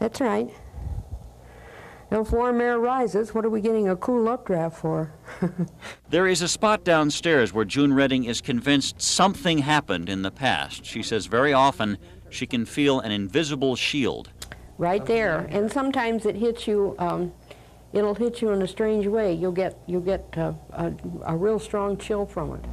That's 0.00 0.20
right. 0.20 0.50
If 2.10 2.32
warm 2.32 2.60
air 2.60 2.78
rises, 2.78 3.34
what 3.34 3.44
are 3.44 3.50
we 3.50 3.60
getting 3.60 3.88
a 3.88 3.96
cool 3.96 4.28
updraft 4.28 4.78
for? 4.78 5.12
There 6.10 6.26
is 6.28 6.42
a 6.42 6.48
spot 6.48 6.84
downstairs 6.84 7.52
where 7.52 7.64
June 7.64 7.92
Reading 7.92 8.24
is 8.24 8.40
convinced 8.40 9.02
something 9.02 9.58
happened 9.58 10.08
in 10.08 10.22
the 10.22 10.30
past. 10.30 10.84
She 10.84 11.02
says 11.02 11.26
very 11.26 11.52
often 11.52 11.98
she 12.30 12.46
can 12.46 12.66
feel 12.66 13.00
an 13.00 13.10
invisible 13.10 13.74
shield. 13.74 14.30
Right 14.78 15.04
there. 15.06 15.46
And 15.50 15.70
sometimes 15.70 16.26
it 16.26 16.36
hits 16.36 16.66
you. 16.66 16.96
Um, 16.98 17.32
it'll 17.92 18.14
hit 18.14 18.42
you 18.42 18.50
in 18.50 18.62
a 18.62 18.66
strange 18.68 19.06
way. 19.06 19.32
You'll 19.32 19.52
get 19.52 19.78
you'll 19.86 20.00
get 20.00 20.26
uh, 20.36 20.52
a, 20.72 20.92
a 21.26 21.36
real 21.36 21.58
strong 21.58 21.96
chill 21.96 22.26
from 22.26 22.54
it. 22.54 22.64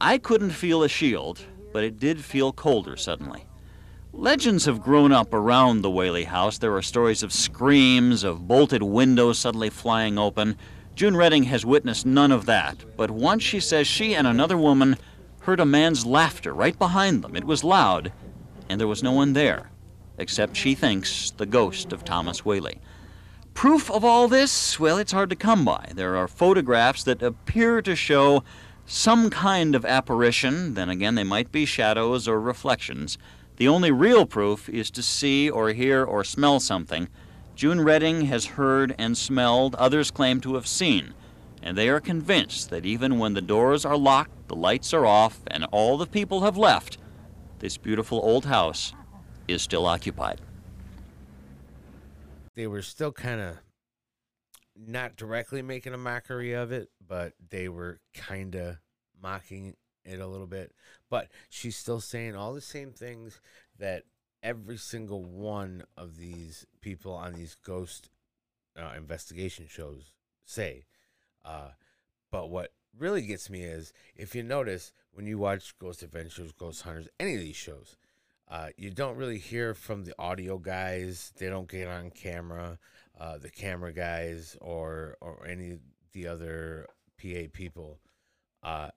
I 0.00 0.18
couldn't 0.18 0.50
feel 0.50 0.82
a 0.82 0.88
shield, 0.88 1.44
but 1.72 1.84
it 1.84 1.98
did 1.98 2.24
feel 2.24 2.52
colder 2.52 2.96
suddenly. 2.96 3.46
Legends 4.14 4.66
have 4.66 4.82
grown 4.82 5.10
up 5.10 5.32
around 5.32 5.80
the 5.80 5.90
Whaley 5.90 6.24
house. 6.24 6.58
There 6.58 6.74
are 6.74 6.82
stories 6.82 7.22
of 7.22 7.32
screams, 7.32 8.24
of 8.24 8.46
bolted 8.46 8.82
windows 8.82 9.38
suddenly 9.38 9.70
flying 9.70 10.18
open. 10.18 10.58
June 10.94 11.16
Reading 11.16 11.44
has 11.44 11.64
witnessed 11.64 12.04
none 12.04 12.30
of 12.30 12.44
that, 12.44 12.84
but 12.96 13.10
once 13.10 13.42
she 13.42 13.58
says 13.58 13.86
she 13.86 14.14
and 14.14 14.26
another 14.26 14.58
woman 14.58 14.98
heard 15.40 15.60
a 15.60 15.64
man's 15.64 16.04
laughter 16.04 16.52
right 16.52 16.78
behind 16.78 17.22
them. 17.22 17.34
It 17.34 17.44
was 17.44 17.64
loud, 17.64 18.12
and 18.68 18.78
there 18.78 18.88
was 18.88 19.02
no 19.02 19.12
one 19.12 19.32
there, 19.32 19.70
except 20.22 20.56
she 20.56 20.74
thinks 20.74 21.32
the 21.32 21.44
ghost 21.44 21.92
of 21.92 22.04
Thomas 22.04 22.44
Whaley. 22.44 22.80
Proof 23.54 23.90
of 23.90 24.04
all 24.04 24.28
this? 24.28 24.80
Well, 24.80 24.96
it's 24.96 25.12
hard 25.12 25.28
to 25.30 25.36
come 25.36 25.64
by. 25.64 25.90
There 25.94 26.16
are 26.16 26.28
photographs 26.28 27.02
that 27.02 27.22
appear 27.22 27.82
to 27.82 27.94
show 27.96 28.44
some 28.86 29.30
kind 29.30 29.74
of 29.74 29.84
apparition, 29.84 30.74
then 30.74 30.88
again, 30.88 31.16
they 31.16 31.24
might 31.24 31.52
be 31.52 31.64
shadows 31.64 32.26
or 32.28 32.40
reflections. 32.40 33.18
The 33.56 33.68
only 33.68 33.90
real 33.90 34.24
proof 34.24 34.68
is 34.68 34.90
to 34.92 35.02
see 35.02 35.50
or 35.50 35.70
hear 35.72 36.04
or 36.04 36.24
smell 36.24 36.60
something. 36.60 37.08
June 37.54 37.80
Reading 37.80 38.22
has 38.22 38.56
heard 38.56 38.94
and 38.98 39.18
smelled, 39.18 39.74
others 39.74 40.10
claim 40.10 40.40
to 40.40 40.54
have 40.54 40.66
seen, 40.66 41.12
and 41.62 41.76
they 41.76 41.88
are 41.88 42.00
convinced 42.00 42.70
that 42.70 42.86
even 42.86 43.18
when 43.18 43.34
the 43.34 43.42
doors 43.42 43.84
are 43.84 43.98
locked, 43.98 44.48
the 44.48 44.56
lights 44.56 44.94
are 44.94 45.04
off, 45.04 45.40
and 45.48 45.66
all 45.72 45.98
the 45.98 46.06
people 46.06 46.40
have 46.40 46.56
left, 46.56 46.96
this 47.58 47.76
beautiful 47.76 48.20
old 48.22 48.46
house 48.46 48.94
is 49.48 49.62
still 49.62 49.86
occupied. 49.86 50.40
They 52.54 52.66
were 52.66 52.82
still 52.82 53.12
kind 53.12 53.40
of 53.40 53.56
not 54.76 55.16
directly 55.16 55.62
making 55.62 55.94
a 55.94 55.98
mockery 55.98 56.52
of 56.52 56.72
it, 56.72 56.90
but 57.06 57.34
they 57.50 57.68
were 57.68 58.00
kind 58.14 58.54
of 58.54 58.76
mocking 59.20 59.74
it 60.04 60.20
a 60.20 60.26
little 60.26 60.46
bit. 60.46 60.72
But 61.08 61.28
she's 61.48 61.76
still 61.76 62.00
saying 62.00 62.34
all 62.34 62.54
the 62.54 62.60
same 62.60 62.92
things 62.92 63.40
that 63.78 64.04
every 64.42 64.76
single 64.76 65.22
one 65.22 65.84
of 65.96 66.16
these 66.18 66.66
people 66.80 67.12
on 67.12 67.34
these 67.34 67.56
ghost 67.64 68.10
uh, 68.78 68.92
investigation 68.96 69.66
shows 69.68 70.12
say. 70.44 70.84
Uh, 71.44 71.70
but 72.30 72.50
what 72.50 72.72
really 72.98 73.22
gets 73.22 73.48
me 73.50 73.62
is 73.62 73.92
if 74.16 74.34
you 74.34 74.42
notice 74.42 74.92
when 75.12 75.26
you 75.26 75.38
watch 75.38 75.78
Ghost 75.78 76.02
Adventures, 76.02 76.52
Ghost 76.52 76.82
Hunters, 76.82 77.08
any 77.20 77.34
of 77.34 77.40
these 77.40 77.56
shows, 77.56 77.96
uh, 78.52 78.68
you 78.76 78.90
don't 78.90 79.16
really 79.16 79.38
hear 79.38 79.72
from 79.72 80.04
the 80.04 80.14
audio 80.18 80.58
guys. 80.58 81.32
They 81.38 81.48
don't 81.48 81.70
get 81.70 81.88
on 81.88 82.10
camera. 82.10 82.78
Uh, 83.18 83.38
the 83.38 83.48
camera 83.48 83.94
guys 83.94 84.58
or 84.60 85.16
or 85.22 85.46
any 85.46 85.70
of 85.70 85.78
the 86.12 86.26
other 86.26 86.86
PA 87.18 87.48
people. 87.50 87.98
Uh, 88.62 88.90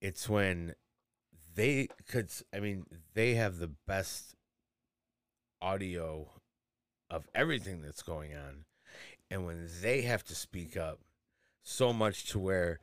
it's 0.00 0.28
when 0.28 0.74
they 1.54 1.86
could. 2.08 2.32
I 2.52 2.58
mean, 2.58 2.84
they 3.14 3.34
have 3.34 3.58
the 3.58 3.70
best 3.86 4.34
audio 5.62 6.26
of 7.08 7.28
everything 7.32 7.80
that's 7.80 8.02
going 8.02 8.34
on, 8.34 8.64
and 9.30 9.46
when 9.46 9.68
they 9.82 10.02
have 10.02 10.24
to 10.24 10.34
speak 10.34 10.76
up, 10.76 10.98
so 11.62 11.92
much 11.92 12.26
to 12.30 12.40
where 12.40 12.80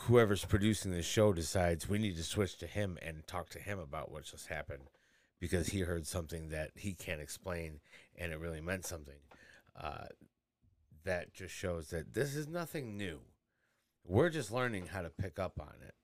whoever's 0.00 0.44
producing 0.44 0.92
the 0.92 1.02
show 1.02 1.32
decides 1.32 1.88
we 1.88 1.98
need 1.98 2.16
to 2.16 2.22
switch 2.22 2.56
to 2.58 2.66
him 2.66 2.98
and 3.02 3.26
talk 3.26 3.48
to 3.50 3.58
him 3.58 3.78
about 3.78 4.10
what 4.10 4.24
just 4.24 4.48
happened 4.48 4.90
because 5.40 5.68
he 5.68 5.80
heard 5.80 6.06
something 6.06 6.48
that 6.48 6.70
he 6.74 6.94
can't 6.94 7.20
explain 7.20 7.80
and 8.16 8.32
it 8.32 8.38
really 8.38 8.60
meant 8.60 8.86
something. 8.86 9.18
Uh, 9.80 10.06
that 11.04 11.32
just 11.32 11.54
shows 11.54 11.88
that 11.88 12.14
this 12.14 12.34
is 12.34 12.48
nothing 12.48 12.96
new. 12.96 13.20
We're 14.04 14.30
just 14.30 14.50
learning 14.50 14.86
how 14.86 15.02
to 15.02 15.10
pick 15.10 15.38
up 15.38 15.60
on 15.60 15.74
it. 15.86 15.94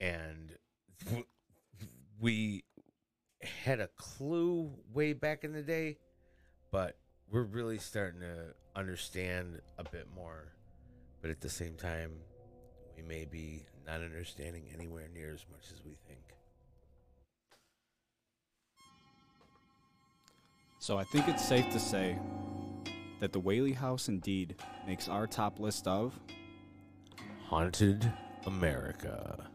And 0.00 0.56
we 2.20 2.64
had 3.64 3.80
a 3.80 3.88
clue 3.96 4.72
way 4.92 5.12
back 5.12 5.44
in 5.44 5.52
the 5.52 5.62
day, 5.62 5.98
but 6.70 6.96
we're 7.30 7.42
really 7.42 7.78
starting 7.78 8.20
to 8.20 8.54
understand 8.74 9.60
a 9.78 9.84
bit 9.84 10.08
more. 10.14 10.52
But 11.22 11.30
at 11.30 11.40
the 11.40 11.48
same 11.48 11.76
time, 11.76 12.12
we 12.96 13.02
may 13.02 13.24
be 13.24 13.64
not 13.86 14.00
understanding 14.00 14.64
anywhere 14.74 15.08
near 15.14 15.32
as 15.32 15.44
much 15.50 15.70
as 15.72 15.84
we 15.84 15.96
think. 16.08 16.20
So 20.78 20.98
I 20.98 21.04
think 21.04 21.28
it's 21.28 21.44
safe 21.44 21.68
to 21.70 21.80
say 21.80 22.18
that 23.20 23.32
the 23.32 23.40
Whaley 23.40 23.72
House 23.72 24.08
indeed 24.08 24.56
makes 24.86 25.08
our 25.08 25.26
top 25.26 25.58
list 25.58 25.86
of 25.88 26.18
Haunted 27.48 28.12
America. 28.46 29.48